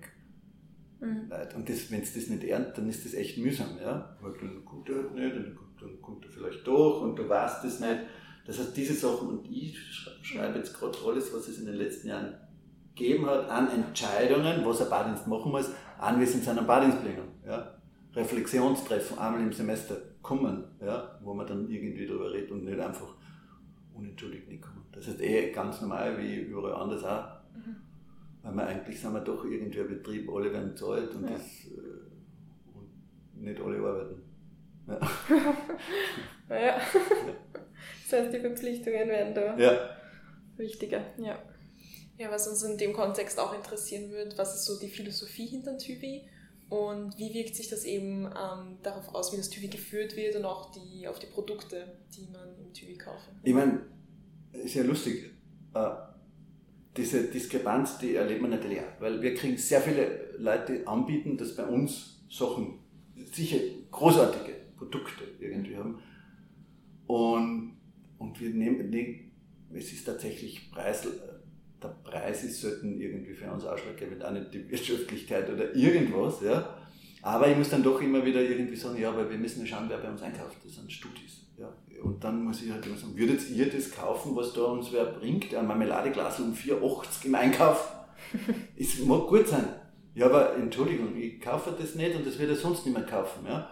mhm. 1.01 1.29
Leute. 1.29 1.57
Und 1.57 1.69
wenn 1.91 2.01
es 2.01 2.15
das 2.15 2.29
nicht 2.29 2.45
ernt, 2.45 2.79
dann 2.79 2.89
ist 2.89 3.05
das 3.05 3.13
echt 3.13 3.37
mühsam. 3.37 3.77
Ja. 3.83 4.17
Weil 4.23 4.33
dann 4.41 4.65
kommt 4.65 4.89
er 4.89 4.97
halt 4.97 5.15
nicht, 5.15 5.37
dann 5.37 5.59
dann 5.85 6.03
kommt 6.03 6.25
er 6.25 6.31
vielleicht 6.31 6.67
durch 6.67 7.03
und 7.03 7.17
du 7.17 7.29
weißt 7.29 7.65
es 7.65 7.81
nicht. 7.81 8.01
Das 8.47 8.59
heißt, 8.59 8.77
diese 8.77 8.95
Sachen, 8.95 9.29
und 9.29 9.51
ich 9.51 9.79
schreibe 10.23 10.59
jetzt 10.59 10.79
gerade 10.79 10.97
alles, 11.07 11.33
was 11.33 11.49
es 11.49 11.59
in 11.59 11.67
den 11.67 11.77
letzten 11.77 12.09
Jahren 12.09 12.35
gegeben 12.95 13.27
hat, 13.27 13.49
an 13.49 13.71
Entscheidungen, 13.71 14.65
was 14.65 14.83
ein 14.83 14.91
Badienst 14.91 15.27
machen 15.27 15.51
muss, 15.51 15.71
anwesend 15.99 16.45
sein 16.45 16.59
am 16.59 16.67
Badienstplenum. 16.67 17.27
Ja? 17.47 17.75
Reflexionstreffen 18.15 19.19
einmal 19.19 19.41
im 19.41 19.53
Semester 19.53 19.97
kommen, 20.23 20.65
ja? 20.81 21.19
wo 21.23 21.35
man 21.35 21.47
dann 21.47 21.69
irgendwie 21.69 22.07
darüber 22.07 22.33
redet 22.33 22.51
und 22.53 22.65
nicht 22.65 22.79
einfach 22.79 23.15
unentschuldigt 23.95 24.49
nicht 24.49 24.63
kommen. 24.63 24.85
Das 24.93 25.09
ist 25.09 25.21
eh 25.21 25.51
ganz 25.51 25.81
normal, 25.81 26.19
wie 26.19 26.41
überall 26.41 26.75
anders 26.75 27.05
auch. 27.05 27.27
Mhm. 27.55 27.77
Weil 28.43 28.55
wir 28.55 28.67
eigentlich 28.67 29.01
sind 29.01 29.13
wir 29.15 29.21
doch 29.21 29.45
irgendwie 29.45 29.81
ein 29.81 29.89
Betrieb, 29.89 30.31
alle 30.31 30.53
werden 30.53 30.71
bezahlt 30.71 31.15
und, 31.15 31.25
ja. 31.25 31.31
das, 31.31 31.43
äh, 31.67 32.75
und 32.75 33.43
nicht 33.43 33.61
alle 33.61 33.79
arbeiten. 33.79 34.23
Ja. 34.87 35.01
naja. 36.49 36.81
Das 38.03 38.21
heißt, 38.21 38.35
die 38.35 38.41
Verpflichtungen 38.41 39.09
werden 39.09 39.35
da 39.35 39.57
ja. 39.59 39.91
wichtiger. 40.57 41.03
Ja. 41.19 41.39
ja, 42.19 42.31
was 42.31 42.47
uns 42.47 42.63
in 42.63 42.79
dem 42.79 42.93
Kontext 42.93 43.39
auch 43.39 43.55
interessieren 43.55 44.11
wird, 44.11 44.37
was 44.39 44.55
ist 44.55 44.65
so 44.65 44.79
die 44.79 44.89
Philosophie 44.89 45.47
hinter 45.47 45.79
Tüvi 45.79 46.29
und 46.69 47.19
wie 47.19 47.33
wirkt 47.35 47.55
sich 47.55 47.69
das 47.69 47.85
eben 47.85 48.27
ähm, 48.27 48.79
darauf 48.83 49.15
aus, 49.15 49.33
wie 49.33 49.37
das 49.37 49.51
Tüvi 49.51 49.69
geführt 49.69 50.17
wird 50.17 50.37
und 50.37 50.45
auch 50.45 50.73
die, 50.73 51.07
auf 51.07 51.19
die 51.19 51.27
Produkte, 51.27 51.99
die 52.17 52.29
man 52.33 52.57
im 52.59 52.73
Tüvi 52.73 52.97
kauft? 52.97 53.29
Ich 53.43 53.55
meine, 53.55 53.81
ist 54.53 54.75
ja 54.75 54.83
lustig. 54.83 55.31
Äh, 55.75 55.91
diese 56.97 57.25
Diskrepanz, 57.25 57.99
die 57.99 58.15
erlebt 58.15 58.41
man 58.41 58.53
natürlich 58.53 58.79
auch, 58.81 59.01
weil 59.01 59.21
wir 59.21 59.35
kriegen 59.35 59.59
sehr 59.59 59.81
viele 59.81 60.31
Leute, 60.39 60.79
die 60.79 60.87
anbieten, 60.87 61.37
dass 61.37 61.57
bei 61.57 61.65
uns 61.65 62.25
Sachen 62.31 62.79
sicher 63.33 63.59
großartige 63.91 64.54
Produkte 64.85 65.25
irgendwie 65.41 65.77
haben. 65.77 65.99
Und, 67.07 67.77
und 68.19 68.41
wir 68.41 68.51
nehmen, 68.51 68.91
nee, 68.91 69.31
es 69.73 69.93
ist 69.93 70.05
tatsächlich 70.05 70.71
Preis, 70.71 71.07
der 71.83 71.89
Preis 72.03 72.45
ist 72.45 72.61
selten 72.61 73.01
irgendwie 73.01 73.35
für 73.35 73.51
uns 73.51 73.65
ausschlaggebend, 73.65 74.25
auch 74.25 74.33
nicht 74.33 74.55
die 74.55 74.71
Wirtschaftlichkeit 74.71 75.51
oder 75.51 75.75
irgendwas, 75.75 76.41
ja. 76.41 76.79
Aber 77.23 77.49
ich 77.49 77.57
muss 77.57 77.71
dann 77.71 77.83
doch 77.83 78.01
immer 78.03 78.25
wieder 78.25 78.43
irgendwie 78.43 78.77
sagen, 78.77 79.01
ja, 79.01 79.15
weil 79.17 79.31
wir 79.31 79.39
müssen 79.39 79.61
ja 79.61 79.67
schauen, 79.67 79.87
wer 79.89 79.99
bei 79.99 80.11
uns 80.11 80.21
einkauft. 80.21 80.59
Das 80.63 80.75
sind 80.75 80.93
Studis. 80.93 81.47
Ja. 81.57 81.73
Und 82.03 82.23
dann 82.23 82.45
muss 82.45 82.63
ich 82.63 82.71
halt 82.71 82.85
immer 82.85 82.97
sagen, 82.97 83.17
würdet 83.17 83.49
ihr 83.51 83.71
das 83.71 83.91
kaufen, 83.91 84.37
was 84.37 84.53
da 84.53 84.65
uns 84.65 84.93
wer 84.93 85.07
bringt? 85.07 85.55
Ein 85.55 85.67
Marmeladeglas 85.67 86.41
um 86.41 86.53
4,80 86.53 87.27
im 87.27 87.35
Einkauf? 87.35 87.93
Es 88.77 88.99
mag 89.05 89.27
gut 89.27 89.47
sein. 89.47 89.65
Ja, 90.15 90.27
aber 90.27 90.55
Entschuldigung, 90.57 91.17
ich 91.17 91.41
kaufe 91.41 91.75
das 91.79 91.95
nicht 91.95 92.15
und 92.15 92.27
das 92.27 92.39
wird 92.39 92.51
er 92.51 92.57
sonst 92.57 92.87
nicht 92.87 92.97
mehr 92.97 93.07
kaufen. 93.07 93.47
Ja? 93.47 93.69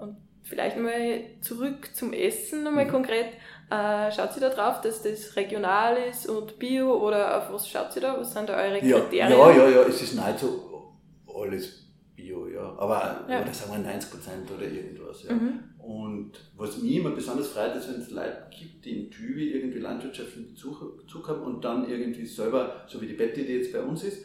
Und 0.00 0.16
vielleicht 0.42 0.76
mal 0.78 1.20
zurück 1.40 1.90
zum 1.94 2.12
Essen 2.12 2.62
nochmal 2.64 2.86
mhm. 2.86 2.90
konkret. 2.90 3.26
Äh, 3.70 4.10
schaut 4.12 4.32
sie 4.32 4.40
da 4.40 4.48
drauf, 4.48 4.80
dass 4.80 5.02
das 5.02 5.36
regional 5.36 5.96
ist 6.10 6.26
und 6.26 6.58
bio 6.58 6.94
oder 7.06 7.36
auf 7.36 7.52
was 7.52 7.68
schaut 7.68 7.92
sie 7.92 8.00
da? 8.00 8.18
Was 8.18 8.32
sind 8.32 8.48
da 8.48 8.56
eure 8.56 8.84
Ja, 8.84 9.00
Kriterien? 9.00 9.38
ja, 9.38 9.50
ja, 9.50 9.68
ja, 9.68 9.82
es 9.82 10.02
ist 10.02 10.14
nahezu 10.14 10.94
alles 11.26 11.86
Bio, 12.16 12.48
ja. 12.48 12.74
Aber, 12.78 13.24
Ja. 13.28 13.42
oder 13.42 13.52
sagen 13.52 13.72
wir 13.72 13.90
90 13.90 14.10
Prozent 14.10 14.50
oder 14.50 14.64
irgendwas, 14.64 15.22
ja. 15.22 15.34
Mhm. 15.34 15.60
Und 15.78 16.32
was 16.56 16.78
mich 16.78 16.96
immer 16.96 17.10
besonders 17.10 17.48
freut, 17.48 17.76
ist, 17.76 17.88
wenn 17.88 18.00
es 18.00 18.10
Leute 18.10 18.46
gibt, 18.50 18.84
die 18.84 19.04
in 19.04 19.10
Tüvi 19.10 19.52
irgendwie 19.52 19.78
landwirtschaftlichen 19.78 20.54
Bezug, 20.54 21.28
haben 21.28 21.42
und 21.42 21.64
dann 21.64 21.88
irgendwie 21.88 22.26
selber, 22.26 22.84
so 22.88 23.00
wie 23.00 23.06
die 23.06 23.14
Betty, 23.14 23.44
die 23.46 23.54
jetzt 23.54 23.72
bei 23.72 23.80
uns 23.80 24.02
ist, 24.02 24.24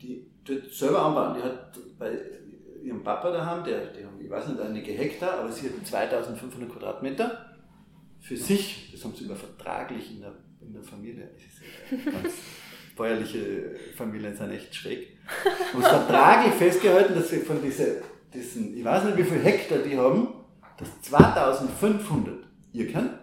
die 0.00 0.26
dort 0.44 0.70
selber 0.72 1.02
anbauen. 1.02 1.34
Die 1.36 1.42
hat 1.42 1.78
bei 1.98 2.18
ihrem 2.82 3.02
Papa 3.02 3.30
daheim, 3.30 3.64
der, 3.64 3.86
die 3.86 4.04
haben, 4.04 4.20
ich 4.20 4.30
weiß 4.30 4.48
nicht, 4.48 4.60
einige 4.60 4.92
Hektar, 4.92 5.40
aber 5.40 5.52
sie 5.52 5.68
hat 5.68 5.86
2500 5.86 6.70
Quadratmeter 6.70 7.56
für 8.20 8.36
sich, 8.36 8.90
das 8.92 9.04
haben 9.04 9.14
sie 9.14 9.24
immer 9.24 9.36
vertraglich 9.36 10.14
in 10.14 10.20
der, 10.20 10.32
in 10.60 10.72
der 10.72 10.82
Familie, 10.82 11.30
ganz 11.90 12.34
bäuerliche 12.96 13.74
Familien 13.96 14.36
sind 14.36 14.50
echt 14.50 14.74
schräg, 14.74 15.16
und 15.74 15.82
vertraglich 15.82 16.54
festgehalten, 16.54 17.14
dass 17.14 17.30
sie 17.30 17.38
von 17.38 17.62
diese, 17.62 18.02
diesen, 18.32 18.76
ich 18.76 18.84
weiß 18.84 19.04
nicht 19.04 19.18
wie 19.18 19.24
viel 19.24 19.40
Hektar 19.40 19.78
die 19.78 19.96
haben, 19.96 20.28
dass 20.78 21.00
2500 21.02 22.34
ihr 22.72 22.90
kann. 22.92 23.18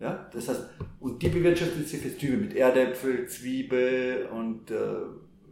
Ja, 0.00 0.28
das 0.32 0.48
heißt, 0.48 0.62
und 0.98 1.22
die 1.22 1.28
bewirtschaftet 1.28 1.88
sich 1.88 2.00
fürs 2.00 2.16
Tübingen 2.16 2.48
mit 2.48 2.56
Erdäpfel, 2.56 3.26
Zwiebel 3.28 4.28
und 4.32 4.70
äh, 4.70 4.74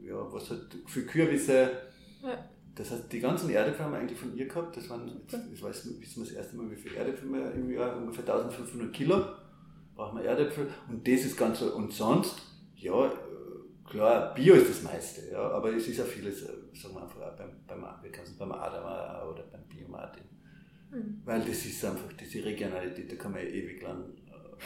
ja, 0.09 0.33
was 0.33 0.51
hat 0.51 0.77
für 0.87 1.03
Kürbisse. 1.03 1.71
Ja. 2.23 2.51
Das 2.75 2.91
heißt, 2.91 3.13
die 3.13 3.21
ganzen 3.21 3.51
Erdäpfel 3.51 3.85
haben 3.85 3.93
wir 3.93 3.99
eigentlich 3.99 4.19
von 4.19 4.35
ihr 4.37 4.47
gehabt. 4.47 4.77
Das 4.77 4.89
waren, 4.89 5.09
jetzt, 5.09 5.37
ich 5.53 5.63
weiß 5.63 5.87
nicht, 5.87 6.01
wissen 6.01 6.23
wir 6.23 6.29
das 6.29 6.35
erste 6.35 6.57
Mal, 6.57 6.71
wie 6.71 6.77
viel 6.77 6.95
Erdäpfel 6.95 7.31
wir 7.33 7.53
im 7.53 7.71
Jahr, 7.71 7.97
ungefähr 7.97 8.25
1500 8.35 8.93
Kilo 8.93 9.25
brauchen 9.95 10.19
wir 10.19 10.25
Erdäpfel. 10.25 10.69
Und 10.89 11.07
das 11.07 11.25
ist 11.25 11.37
ganz 11.37 11.59
so. 11.59 11.75
Und 11.75 11.93
sonst, 11.93 12.41
ja, 12.77 13.13
klar, 13.85 14.35
Bio 14.35 14.55
ist 14.55 14.71
das 14.71 14.83
meiste, 14.83 15.31
ja, 15.33 15.51
aber 15.51 15.75
es 15.75 15.87
ist 15.89 16.01
auch 16.01 16.07
vieles, 16.07 16.43
äh, 16.43 16.53
sagen 16.75 16.95
wir 16.95 17.03
einfach, 17.03 17.37
beim, 17.37 17.51
beim, 17.67 17.83
wir 18.03 18.11
können 18.11 18.27
es 18.27 18.39
beim 18.39 18.53
Adama 18.53 19.25
oder 19.25 19.43
beim 19.43 19.63
Biomartin. 19.69 20.25
Mhm. 20.91 21.23
Weil 21.25 21.41
das 21.41 21.67
ist 21.67 21.85
einfach 21.85 22.13
diese 22.15 22.45
Regionalität, 22.45 23.13
da 23.13 23.17
kann 23.17 23.33
man 23.33 23.43
ja 23.43 23.49
ewig 23.49 23.83
lang 23.83 24.05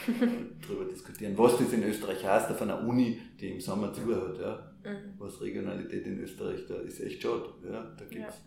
äh, 0.07 0.65
drüber 0.65 0.85
diskutieren. 0.85 1.37
Was 1.37 1.57
das 1.57 1.73
in 1.73 1.83
Österreich 1.83 2.23
heißt, 2.25 2.51
auf 2.51 2.61
einer 2.61 2.81
Uni, 2.81 3.19
die 3.39 3.49
im 3.49 3.59
Sommer 3.59 3.91
zu 3.91 4.01
hat, 4.15 4.39
ja. 4.39 4.71
Mhm. 4.85 5.13
Was 5.17 5.41
Regionalität 5.41 6.05
in 6.05 6.19
Österreich, 6.19 6.65
da 6.67 6.75
ist 6.75 6.99
echt 7.01 7.21
schade. 7.21 7.49
Ja. 7.63 7.95
Da 7.97 8.05
gibt's, 8.05 8.41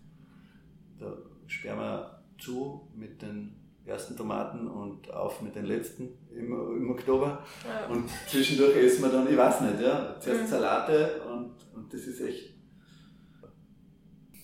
da 0.99 1.17
sperren 1.47 1.79
wir 1.79 2.23
zu 2.39 2.89
mit 2.95 3.21
den 3.21 3.57
ersten 3.85 4.17
Tomaten 4.17 4.69
und 4.69 5.11
auf 5.11 5.41
mit 5.41 5.55
den 5.55 5.65
letzten 5.65 6.11
im, 6.31 6.53
im 6.53 6.91
Oktober. 6.91 7.45
Ja. 7.67 7.87
Und 7.87 8.09
zwischendurch 8.29 8.77
essen 8.77 9.03
wir 9.03 9.11
dann, 9.11 9.29
ich 9.29 9.37
weiß 9.37 9.63
nicht, 9.63 9.81
ja, 9.81 10.17
zuerst 10.21 10.43
Mhm. 10.43 10.47
Salate 10.47 11.23
und, 11.23 11.55
und 11.75 11.93
das 11.93 12.03
ist 12.03 12.21
echt. 12.21 12.55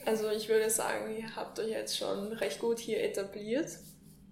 Also 0.06 0.30
ich 0.30 0.48
würde 0.48 0.68
sagen, 0.68 1.14
ihr 1.16 1.34
habt 1.34 1.58
euch 1.58 1.70
jetzt 1.70 1.96
schon 1.96 2.32
recht 2.32 2.58
gut 2.58 2.78
hier 2.78 3.02
etabliert. 3.02 3.68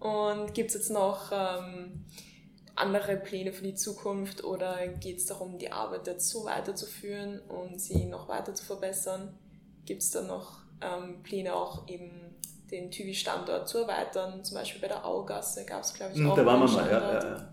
Und 0.02 0.52
gibt 0.52 0.70
es 0.70 0.74
jetzt 0.74 0.90
noch 0.90 1.30
ähm, 1.32 2.04
andere 2.74 3.16
Pläne 3.16 3.52
für 3.52 3.64
die 3.64 3.74
Zukunft 3.74 4.44
oder 4.44 4.88
geht 4.88 5.18
es 5.18 5.26
darum, 5.26 5.58
die 5.58 5.72
Arbeit 5.72 6.06
jetzt 6.06 6.28
so 6.30 6.44
weiterzuführen 6.44 7.40
und 7.48 7.80
sie 7.80 8.06
noch 8.06 8.28
weiter 8.28 8.54
zu 8.54 8.64
verbessern? 8.64 9.38
Gibt 9.84 10.02
es 10.02 10.10
da 10.10 10.22
noch 10.22 10.60
ähm, 10.80 11.22
Pläne 11.22 11.54
auch 11.54 11.88
eben 11.88 12.36
den 12.70 12.90
Tüvi-Standort 12.90 13.68
zu 13.68 13.78
erweitern? 13.78 14.44
Zum 14.44 14.56
Beispiel 14.56 14.80
bei 14.80 14.88
der 14.88 15.04
Augasse 15.04 15.64
gab 15.66 15.82
es, 15.82 15.94
glaube 15.94 16.14
ich, 16.14 16.24
auch 16.24 16.36
Hm, 16.36 16.36
da 16.36 16.46
waren 16.46 16.60
wir 16.60 16.68
mal, 16.68 16.90
ja, 16.90 17.00
ja, 17.12 17.24
ja. 17.36 17.52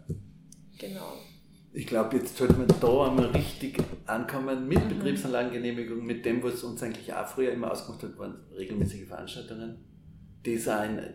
Genau. 0.77 1.13
Ich 1.71 1.85
glaube, 1.85 2.17
jetzt 2.17 2.35
sollte 2.37 2.53
man 2.53 2.67
da 2.79 3.07
einmal 3.07 3.27
richtig 3.27 3.77
ankommen 4.07 4.67
mit 4.67 4.85
Mhm. 4.85 4.89
Betriebsanlagengenehmigung, 4.89 6.03
mit 6.03 6.25
dem, 6.25 6.41
was 6.43 6.63
uns 6.63 6.81
eigentlich 6.81 7.13
auch 7.13 7.27
früher 7.27 7.51
immer 7.51 7.71
ausgemacht 7.71 8.03
hat, 8.03 8.17
waren 8.17 8.43
regelmäßige 8.55 9.07
Veranstaltungen. 9.07 9.77
Design 10.45 11.13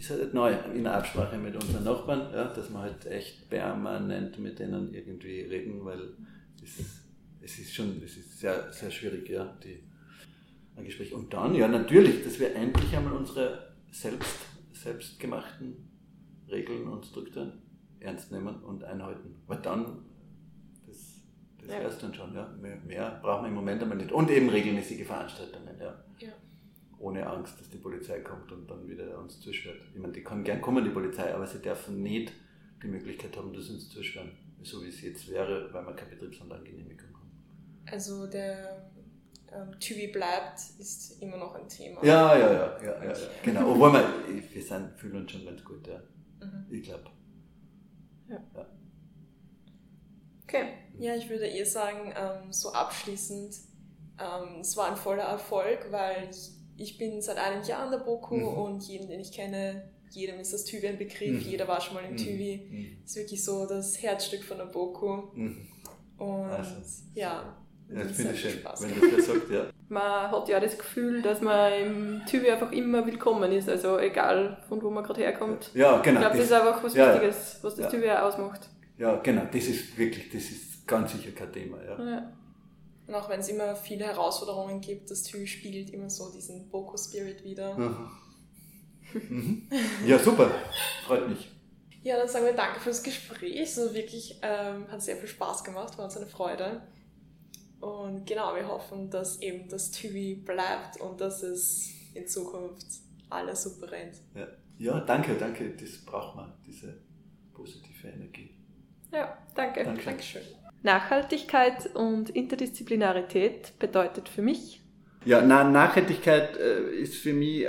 ist 0.00 0.10
halt 0.10 0.32
neu 0.34 0.52
in 0.74 0.84
der 0.84 0.94
Absprache 0.96 1.36
mit 1.36 1.54
unseren 1.54 1.84
Nachbarn, 1.84 2.32
ja, 2.32 2.44
dass 2.52 2.70
wir 2.70 2.78
halt 2.80 3.04
echt 3.06 3.48
permanent 3.50 4.38
mit 4.38 4.58
denen 4.58 4.94
irgendwie 4.94 5.42
reden, 5.42 5.84
weil 5.84 6.00
es, 6.62 6.78
es 7.42 7.58
ist 7.58 7.74
schon, 7.74 8.00
es 8.02 8.16
ist 8.16 8.40
sehr, 8.40 8.72
sehr 8.72 8.90
schwierig, 8.90 9.28
ja, 9.28 9.44
die 9.62 9.82
ein 10.76 10.84
Gespräch. 10.84 11.12
Und 11.12 11.32
dann, 11.34 11.54
ja, 11.54 11.68
natürlich, 11.68 12.24
dass 12.24 12.38
wir 12.40 12.54
endlich 12.54 12.96
einmal 12.96 13.12
unsere 13.12 13.72
selbst, 13.90 14.38
selbstgemachten 14.72 15.76
Regeln 16.48 16.88
und 16.88 17.04
Strukturen 17.04 17.52
ernst 18.00 18.32
nehmen 18.32 18.56
und 18.62 18.82
einhalten. 18.82 19.36
Weil 19.46 19.58
dann, 19.58 19.98
das, 20.86 20.96
das 21.58 21.68
Ja. 21.68 21.78
wäre 21.80 21.90
es 21.90 21.98
dann 21.98 22.14
schon, 22.14 22.34
ja. 22.34 22.48
Mehr, 22.60 22.78
mehr 22.86 23.18
brauchen 23.22 23.44
wir 23.44 23.48
im 23.48 23.54
Moment 23.54 23.82
einmal 23.82 23.98
nicht. 23.98 24.12
Und 24.12 24.30
eben 24.30 24.48
regelmäßige 24.48 25.06
Veranstaltungen, 25.06 25.78
ja. 25.78 26.02
Ja. 26.18 26.32
Ohne 27.00 27.26
Angst, 27.26 27.58
dass 27.58 27.68
die 27.70 27.78
Polizei 27.78 28.20
kommt 28.20 28.52
und 28.52 28.70
dann 28.70 28.88
wieder 28.88 29.18
uns 29.18 29.40
zuschwört. 29.40 29.80
Ich 29.94 30.00
meine, 30.00 30.12
die 30.12 30.22
kann 30.22 30.44
gern 30.44 30.60
kommen, 30.60 30.84
die 30.84 30.90
Polizei, 30.90 31.34
aber 31.34 31.46
sie 31.46 31.60
dürfen 31.60 32.02
nicht 32.02 32.32
die 32.82 32.88
Möglichkeit 32.88 33.36
haben, 33.36 33.52
dass 33.52 33.66
sie 33.66 33.74
uns 33.74 33.88
zuschwören. 33.88 34.32
So 34.62 34.82
wie 34.84 34.88
es 34.88 35.00
jetzt 35.00 35.28
wäre, 35.28 35.72
weil 35.72 35.86
wir 35.86 35.94
keine 35.94 36.10
Betriebsanlagengenehmigung 36.10 37.08
haben. 37.14 37.30
Also 37.90 38.26
der 38.26 38.90
ähm, 39.52 39.78
Tüvi 39.80 40.08
bleibt, 40.08 40.60
ist 40.78 41.20
immer 41.22 41.38
noch 41.38 41.54
ein 41.54 41.68
Thema. 41.68 42.04
Ja, 42.04 42.36
ja, 42.36 42.52
ja, 42.52 42.82
ja, 42.82 43.04
ja, 43.04 43.12
ja. 43.12 43.18
genau. 43.42 43.72
Obwohl 43.72 43.92
wir, 43.94 44.04
wir 44.52 44.62
sind, 44.62 44.92
fühlen 44.98 45.22
uns 45.22 45.32
schon 45.32 45.44
ganz 45.44 45.64
gut, 45.64 45.86
ja. 45.86 45.98
Mhm. 46.40 46.66
Ich 46.70 46.82
glaube. 46.82 47.10
Okay. 50.44 50.74
Ja, 50.98 51.14
ich 51.14 51.28
würde 51.28 51.46
eher 51.46 51.66
sagen, 51.66 52.12
ähm, 52.16 52.52
so 52.52 52.72
abschließend, 52.72 53.54
ähm, 54.18 54.60
es 54.60 54.76
war 54.76 54.90
ein 54.90 54.96
voller 54.96 55.24
Erfolg, 55.24 55.86
weil 55.90 56.28
ich, 56.30 56.50
ich 56.80 56.98
bin 56.98 57.20
seit 57.22 57.38
einem 57.38 57.62
Jahr 57.62 57.82
an 57.84 57.90
der 57.90 57.98
BOKU 57.98 58.36
Mhm. 58.36 58.46
und 58.48 58.82
jeden, 58.84 59.08
den 59.08 59.20
ich 59.20 59.32
kenne, 59.32 59.82
jedem 60.10 60.40
ist 60.40 60.52
das 60.52 60.64
Tüvi 60.64 60.88
ein 60.88 60.98
Begriff, 60.98 61.44
Mhm. 61.44 61.50
jeder 61.50 61.68
war 61.68 61.80
schon 61.80 61.94
mal 61.94 62.04
im 62.04 62.12
Mhm. 62.12 62.16
Tüvi. 62.16 62.66
Mhm. 62.70 62.96
Ist 63.04 63.16
wirklich 63.16 63.44
so 63.44 63.66
das 63.66 64.02
Herzstück 64.02 64.42
von 64.42 64.58
der 64.58 64.64
BOKU. 64.66 65.22
Mhm. 65.34 65.66
Und 66.18 66.50
Also, 66.50 66.72
ja, 67.14 67.56
Ja, 67.92 68.04
das 68.04 68.12
finde 68.16 68.32
ich 68.34 68.40
schön, 68.40 68.52
Spaß 68.52 68.82
wenn 68.82 68.94
gemacht. 68.94 69.12
das 69.18 69.26
sagt, 69.26 69.50
ja. 69.50 69.66
Man 69.88 70.30
hat 70.30 70.48
ja 70.48 70.60
das 70.60 70.78
Gefühl, 70.78 71.20
dass 71.22 71.40
man 71.40 71.72
im 71.72 72.22
Tübi 72.24 72.48
einfach 72.48 72.70
immer 72.70 73.04
willkommen 73.04 73.50
ist, 73.50 73.68
also 73.68 73.98
egal 73.98 74.62
von 74.68 74.80
wo 74.80 74.90
man 74.90 75.02
gerade 75.02 75.20
herkommt. 75.22 75.70
Ja, 75.74 75.96
Ich 75.96 76.02
genau. 76.04 76.20
glaube, 76.20 76.36
das 76.36 76.44
ist 76.44 76.52
Das, 76.52 76.60
einfach 76.62 76.84
was 76.84 76.94
ja. 76.94 77.12
Wichtiges, 77.14 77.58
was 77.62 77.74
das 77.74 77.84
Ja. 77.86 77.90
Tübi 77.90 78.08
ausmacht. 78.10 78.68
ja, 78.98 79.16
genau. 79.16 79.42
Das 79.52 79.64
ist 79.66 79.98
wirklich, 79.98 80.30
das 80.30 80.42
ist 80.44 80.86
ganz 80.86 81.10
sicher 81.12 81.32
kein 81.32 81.52
Thema, 81.52 81.78
ja. 81.82 81.98
Ja. 82.04 82.32
Und 83.10 83.16
auch 83.16 83.28
wenn 83.28 83.40
es 83.40 83.48
immer 83.48 83.74
viele 83.74 84.04
Herausforderungen 84.04 84.80
gibt, 84.80 85.10
das 85.10 85.24
Tüvi 85.24 85.44
spiegelt 85.48 85.90
immer 85.90 86.08
so 86.08 86.30
diesen 86.30 86.70
BOKU-Spirit 86.70 87.42
wieder. 87.42 87.76
Mhm. 87.76 88.10
Mhm. 89.12 89.68
Ja, 90.06 90.16
super. 90.16 90.48
Freut 91.04 91.28
mich. 91.28 91.50
Ja, 92.04 92.16
dann 92.16 92.28
sagen 92.28 92.44
wir 92.44 92.52
danke 92.52 92.78
fürs 92.78 93.02
Gespräch. 93.02 93.58
Also 93.58 93.92
wirklich 93.94 94.38
ähm, 94.42 94.86
hat 94.92 95.02
sehr 95.02 95.16
viel 95.16 95.28
Spaß 95.28 95.64
gemacht, 95.64 95.98
war 95.98 96.04
uns 96.04 96.16
eine 96.16 96.28
Freude. 96.28 96.82
Und 97.80 98.26
genau, 98.26 98.54
wir 98.54 98.68
hoffen, 98.68 99.10
dass 99.10 99.42
eben 99.42 99.68
das 99.68 99.90
Tüvi 99.90 100.36
bleibt 100.36 101.00
und 101.00 101.20
dass 101.20 101.42
es 101.42 101.90
in 102.14 102.28
Zukunft 102.28 102.86
alles 103.28 103.64
super 103.64 103.90
rennt. 103.90 104.14
Ja, 104.36 104.46
ja 104.78 105.00
danke, 105.00 105.34
danke. 105.34 105.68
Das 105.70 106.04
braucht 106.04 106.36
man, 106.36 106.52
diese 106.64 106.96
positive 107.52 108.06
Energie. 108.06 108.54
ja, 109.12 109.36
danke. 109.56 109.82
Danke. 109.82 110.04
Dankeschön. 110.04 110.42
Nachhaltigkeit 110.82 111.94
und 111.94 112.30
Interdisziplinarität 112.30 113.78
bedeutet 113.78 114.28
für 114.28 114.42
mich, 114.42 114.82
Ja, 115.24 115.42
na, 115.42 115.64
Nachhaltigkeit 115.64 116.56
äh, 116.56 116.94
ist 117.02 117.16
für 117.16 117.34
mich 117.34 117.66
äh, 117.66 117.68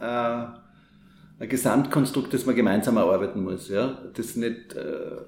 äh, 0.00 0.46
ein 1.40 1.48
Gesamtkonstrukt, 1.48 2.32
das 2.32 2.46
man 2.46 2.56
gemeinsam 2.56 2.96
erarbeiten 2.96 3.42
muss. 3.42 3.68
Ja? 3.68 3.98
Das 4.14 4.36
nicht, 4.36 4.74
äh, 4.74 5.18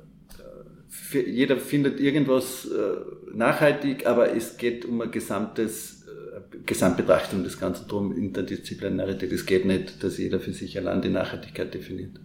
jeder 1.27 1.59
findet 1.59 2.01
irgendwas 2.01 2.67
äh, 2.67 3.37
nachhaltig, 3.37 4.07
aber 4.07 4.35
es 4.35 4.57
geht 4.57 4.85
um 4.87 5.01
ein 5.03 5.11
gesamtes, 5.11 6.07
äh, 6.07 6.57
Gesamtbetrachtung 6.65 7.45
des 7.45 7.61
Ganzen, 7.61 7.87
darum 7.89 8.17
Interdisziplinarität. 8.17 9.31
Es 9.31 9.45
geht 9.45 9.67
nicht, 9.67 10.03
dass 10.03 10.17
jeder 10.19 10.41
für 10.41 10.53
sich 10.53 10.79
allein 10.79 11.03
die 11.03 11.11
Nachhaltigkeit 11.11 11.73
definiert. 11.75 12.19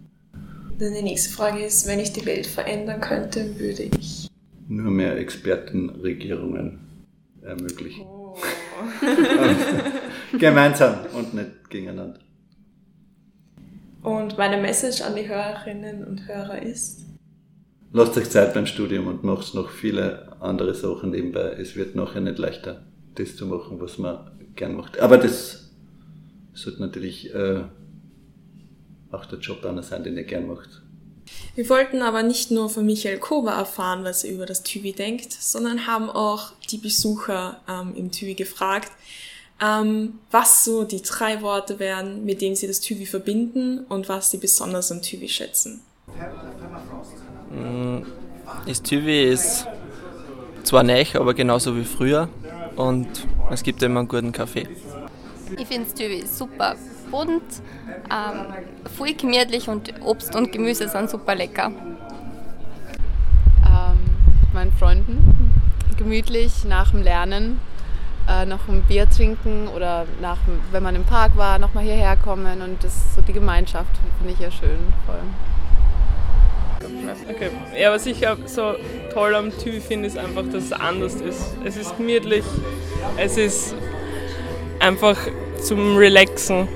Dann 0.78 0.94
die 0.94 1.02
nächste 1.02 1.32
Frage 1.32 1.64
ist, 1.64 1.86
wenn 1.86 2.00
ich 2.00 2.12
die 2.12 2.26
Welt 2.26 2.46
verändern 2.46 3.00
könnte, 3.00 3.58
würde 3.58 3.84
ich. 3.98 4.15
Nur 4.68 4.90
mehr 4.90 5.16
Expertenregierungen 5.16 6.80
ermöglichen. 7.42 8.04
Oh. 8.04 8.36
Gemeinsam 10.38 11.06
und 11.14 11.34
nicht 11.34 11.70
gegeneinander. 11.70 12.18
Und 14.02 14.36
meine 14.38 14.60
Message 14.60 15.02
an 15.02 15.16
die 15.16 15.28
Hörerinnen 15.28 16.04
und 16.04 16.28
Hörer 16.28 16.62
ist, 16.62 17.06
Lasst 17.92 18.18
euch 18.18 18.28
Zeit 18.28 18.52
beim 18.52 18.66
Studium 18.66 19.06
und 19.06 19.24
macht 19.24 19.54
noch 19.54 19.70
viele 19.70 20.36
andere 20.40 20.74
Sachen 20.74 21.12
nebenbei. 21.12 21.56
Es 21.58 21.76
wird 21.76 21.94
nachher 21.94 22.20
nicht 22.20 22.36
leichter, 22.36 22.84
das 23.14 23.36
zu 23.36 23.46
machen, 23.46 23.80
was 23.80 23.96
man 23.96 24.30
gern 24.54 24.74
macht. 24.76 25.00
Aber 25.00 25.16
das 25.16 25.70
sollte 26.52 26.82
natürlich 26.82 27.34
äh, 27.34 27.62
auch 29.10 29.24
der 29.24 29.38
Job 29.38 29.64
einer 29.64 29.82
sein, 29.82 30.04
den 30.04 30.16
ihr 30.16 30.24
gern 30.24 30.46
macht. 30.46 30.82
Wir 31.56 31.70
wollten 31.70 32.02
aber 32.02 32.22
nicht 32.22 32.50
nur 32.50 32.68
von 32.68 32.84
Michael 32.84 33.18
Kober 33.18 33.52
erfahren, 33.52 34.04
was 34.04 34.24
er 34.24 34.32
über 34.32 34.44
das 34.44 34.62
TÜVI 34.62 34.92
denkt, 34.92 35.32
sondern 35.32 35.86
haben 35.86 36.10
auch 36.10 36.52
die 36.70 36.76
Besucher 36.76 37.60
ähm, 37.66 37.94
im 37.96 38.12
TÜVI 38.12 38.34
gefragt, 38.34 38.92
ähm, 39.62 40.18
was 40.30 40.64
so 40.64 40.84
die 40.84 41.00
drei 41.00 41.40
Worte 41.40 41.78
wären, 41.78 42.26
mit 42.26 42.42
denen 42.42 42.56
sie 42.56 42.66
das 42.66 42.80
TÜVI 42.80 43.06
verbinden 43.06 43.86
und 43.88 44.06
was 44.10 44.30
sie 44.30 44.36
besonders 44.36 44.92
am 44.92 45.00
TÜVI 45.00 45.30
schätzen. 45.30 45.80
Mm, 47.50 48.02
das 48.66 48.82
TÜVI 48.82 49.24
ist 49.24 49.66
zwar 50.62 50.82
neu, 50.82 51.06
aber 51.14 51.32
genauso 51.32 51.74
wie 51.74 51.84
früher 51.84 52.28
und 52.76 53.08
es 53.50 53.62
gibt 53.62 53.82
immer 53.82 54.00
einen 54.00 54.08
guten 54.08 54.32
Kaffee. 54.32 54.68
Ich 55.56 55.66
finde 55.66 55.84
das 55.84 55.94
TÜVI 55.94 56.26
super 56.26 56.76
bunt, 57.10 57.42
ähm, 58.10 58.46
voll 58.96 59.14
gemütlich 59.14 59.68
und 59.68 59.92
Obst 60.02 60.34
und 60.34 60.52
Gemüse 60.52 60.88
sind 60.88 61.10
super 61.10 61.34
lecker. 61.34 61.72
Ähm, 63.64 63.98
mit 64.42 64.54
meinen 64.54 64.72
Freunden 64.72 65.52
gemütlich 65.96 66.64
nach 66.64 66.90
dem 66.90 67.02
Lernen 67.02 67.60
äh, 68.28 68.44
noch 68.44 68.68
ein 68.68 68.82
Bier 68.82 69.08
trinken 69.08 69.68
oder 69.68 70.06
nach, 70.20 70.38
wenn 70.72 70.82
man 70.82 70.94
im 70.94 71.04
Park 71.04 71.36
war, 71.36 71.58
nochmal 71.58 71.84
hierher 71.84 72.16
kommen 72.16 72.60
und 72.60 72.82
das 72.82 73.14
so 73.14 73.22
die 73.22 73.32
Gemeinschaft 73.32 73.90
finde 74.18 74.32
ich 74.32 74.40
ja 74.40 74.50
schön. 74.50 74.92
Voll. 75.06 75.20
Okay. 77.28 77.50
Ja, 77.76 77.90
was 77.90 78.06
ich 78.06 78.24
so 78.46 78.74
toll 79.12 79.34
am 79.34 79.50
TÜV 79.50 79.84
finde, 79.84 80.06
ist 80.06 80.18
einfach, 80.18 80.44
dass 80.44 80.64
es 80.64 80.72
anders 80.72 81.14
ist. 81.14 81.56
Es 81.64 81.76
ist 81.76 81.96
gemütlich, 81.96 82.44
es 83.16 83.36
ist 83.36 83.74
einfach 84.78 85.16
zum 85.62 85.96
Relaxen. 85.96 86.68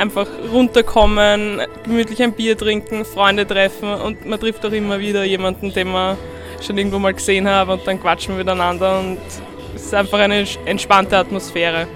Einfach 0.00 0.26
runterkommen, 0.50 1.60
gemütlich 1.84 2.22
ein 2.22 2.32
Bier 2.32 2.56
trinken, 2.56 3.04
Freunde 3.04 3.46
treffen 3.46 3.92
und 3.92 4.24
man 4.24 4.40
trifft 4.40 4.64
auch 4.64 4.72
immer 4.72 4.98
wieder 4.98 5.24
jemanden, 5.24 5.74
den 5.74 5.92
man 5.92 6.16
schon 6.66 6.78
irgendwo 6.78 6.98
mal 6.98 7.12
gesehen 7.12 7.46
hat 7.46 7.68
und 7.68 7.86
dann 7.86 8.00
quatschen 8.00 8.34
wir 8.34 8.44
miteinander 8.44 9.00
und 9.00 9.18
es 9.74 9.82
ist 9.84 9.94
einfach 9.94 10.18
eine 10.18 10.46
entspannte 10.64 11.18
Atmosphäre. 11.18 11.86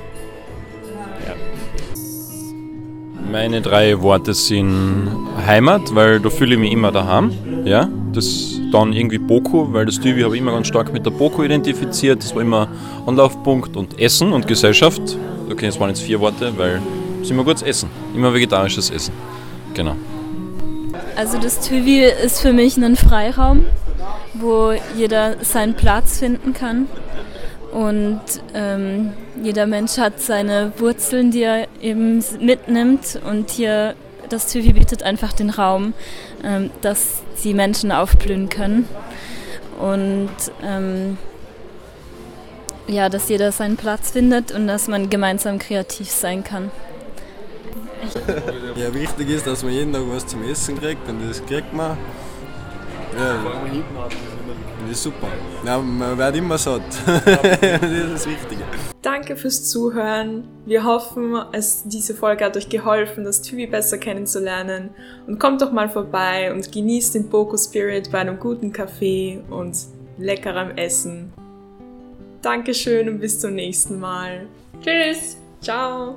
Meine 3.32 3.62
drei 3.62 4.00
Worte 4.00 4.34
sind 4.34 5.08
Heimat, 5.46 5.94
weil 5.94 6.20
da 6.20 6.28
fühle 6.30 6.54
ich 6.54 6.60
mich 6.60 6.72
immer 6.72 6.92
daheim. 6.92 7.32
Ja? 7.64 7.88
Das 8.12 8.60
dann 8.70 8.92
irgendwie 8.92 9.18
Boku, 9.18 9.72
weil 9.72 9.86
das 9.86 10.00
Tübi 10.00 10.22
habe 10.22 10.34
ich 10.34 10.42
immer 10.42 10.52
ganz 10.52 10.66
stark 10.66 10.92
mit 10.92 11.06
der 11.06 11.10
Boku 11.10 11.42
identifiziert. 11.42 12.22
Das 12.22 12.34
war 12.34 12.42
immer 12.42 12.68
Anlaufpunkt 13.06 13.76
und 13.76 14.00
Essen 14.00 14.32
und 14.32 14.46
Gesellschaft. 14.46 15.00
Okay, 15.50 15.66
das 15.66 15.80
waren 15.80 15.88
jetzt 15.88 16.02
vier 16.02 16.20
Worte, 16.20 16.52
weil 16.56 16.82
es 17.24 17.30
immer 17.30 17.44
gutes 17.44 17.62
Essen, 17.62 17.88
immer 18.14 18.32
vegetarisches 18.32 18.90
Essen. 18.90 19.12
Genau. 19.74 19.96
Also 21.16 21.38
das 21.38 21.60
Tüvi 21.60 22.04
ist 22.04 22.40
für 22.40 22.52
mich 22.52 22.76
ein 22.76 22.96
Freiraum, 22.96 23.64
wo 24.34 24.72
jeder 24.96 25.36
seinen 25.42 25.74
Platz 25.74 26.18
finden 26.18 26.52
kann. 26.52 26.88
Und 27.72 28.20
ähm, 28.54 29.12
jeder 29.42 29.66
Mensch 29.66 29.98
hat 29.98 30.20
seine 30.20 30.72
Wurzeln, 30.78 31.30
die 31.30 31.42
er 31.42 31.66
eben 31.80 32.22
mitnimmt. 32.40 33.20
Und 33.28 33.50
hier, 33.50 33.94
das 34.28 34.52
Tüvi 34.52 34.72
bietet 34.72 35.02
einfach 35.02 35.32
den 35.32 35.50
Raum, 35.50 35.92
ähm, 36.44 36.70
dass 36.82 37.22
die 37.42 37.54
Menschen 37.54 37.90
aufblühen 37.90 38.48
können. 38.48 38.88
Und 39.80 40.30
ähm, 40.62 41.18
ja, 42.86 43.08
dass 43.08 43.28
jeder 43.28 43.50
seinen 43.50 43.76
Platz 43.76 44.10
findet 44.12 44.52
und 44.52 44.66
dass 44.66 44.88
man 44.88 45.10
gemeinsam 45.10 45.58
kreativ 45.58 46.10
sein 46.10 46.44
kann. 46.44 46.70
Ja, 48.76 48.92
wichtig 48.92 49.30
ist, 49.30 49.46
dass 49.46 49.62
man 49.62 49.72
jeden 49.72 49.92
Tag 49.92 50.02
was 50.08 50.26
zum 50.26 50.42
Essen 50.44 50.78
kriegt 50.78 51.08
und 51.08 51.28
das 51.28 51.44
kriegt 51.44 51.72
man. 51.72 51.96
Ja, 53.16 53.44
das 54.82 54.90
ist 54.90 55.02
super. 55.04 55.28
Ja, 55.64 55.78
man 55.78 56.18
wird 56.18 56.36
immer 56.36 56.58
satt. 56.58 56.82
das 57.06 57.24
ist 57.24 58.12
das 58.12 58.26
Wichtige. 58.26 58.64
Danke 59.02 59.36
fürs 59.36 59.68
Zuhören. 59.68 60.44
Wir 60.66 60.84
hoffen, 60.84 61.36
es, 61.52 61.84
diese 61.84 62.14
Folge 62.14 62.44
hat 62.44 62.56
euch 62.56 62.68
geholfen, 62.68 63.24
das 63.24 63.42
Tübi 63.42 63.66
besser 63.66 63.98
kennenzulernen. 63.98 64.90
Und 65.26 65.38
kommt 65.38 65.62
doch 65.62 65.72
mal 65.72 65.88
vorbei 65.88 66.52
und 66.52 66.70
genießt 66.72 67.14
den 67.14 67.28
Boko 67.28 67.56
Spirit 67.56 68.10
bei 68.10 68.18
einem 68.18 68.38
guten 68.38 68.72
Kaffee 68.72 69.40
und 69.50 69.76
leckerem 70.18 70.76
Essen. 70.76 71.32
Dankeschön 72.42 73.08
und 73.08 73.20
bis 73.20 73.40
zum 73.40 73.54
nächsten 73.54 74.00
Mal. 74.00 74.46
Tschüss. 74.82 75.38
Ciao. 75.60 76.16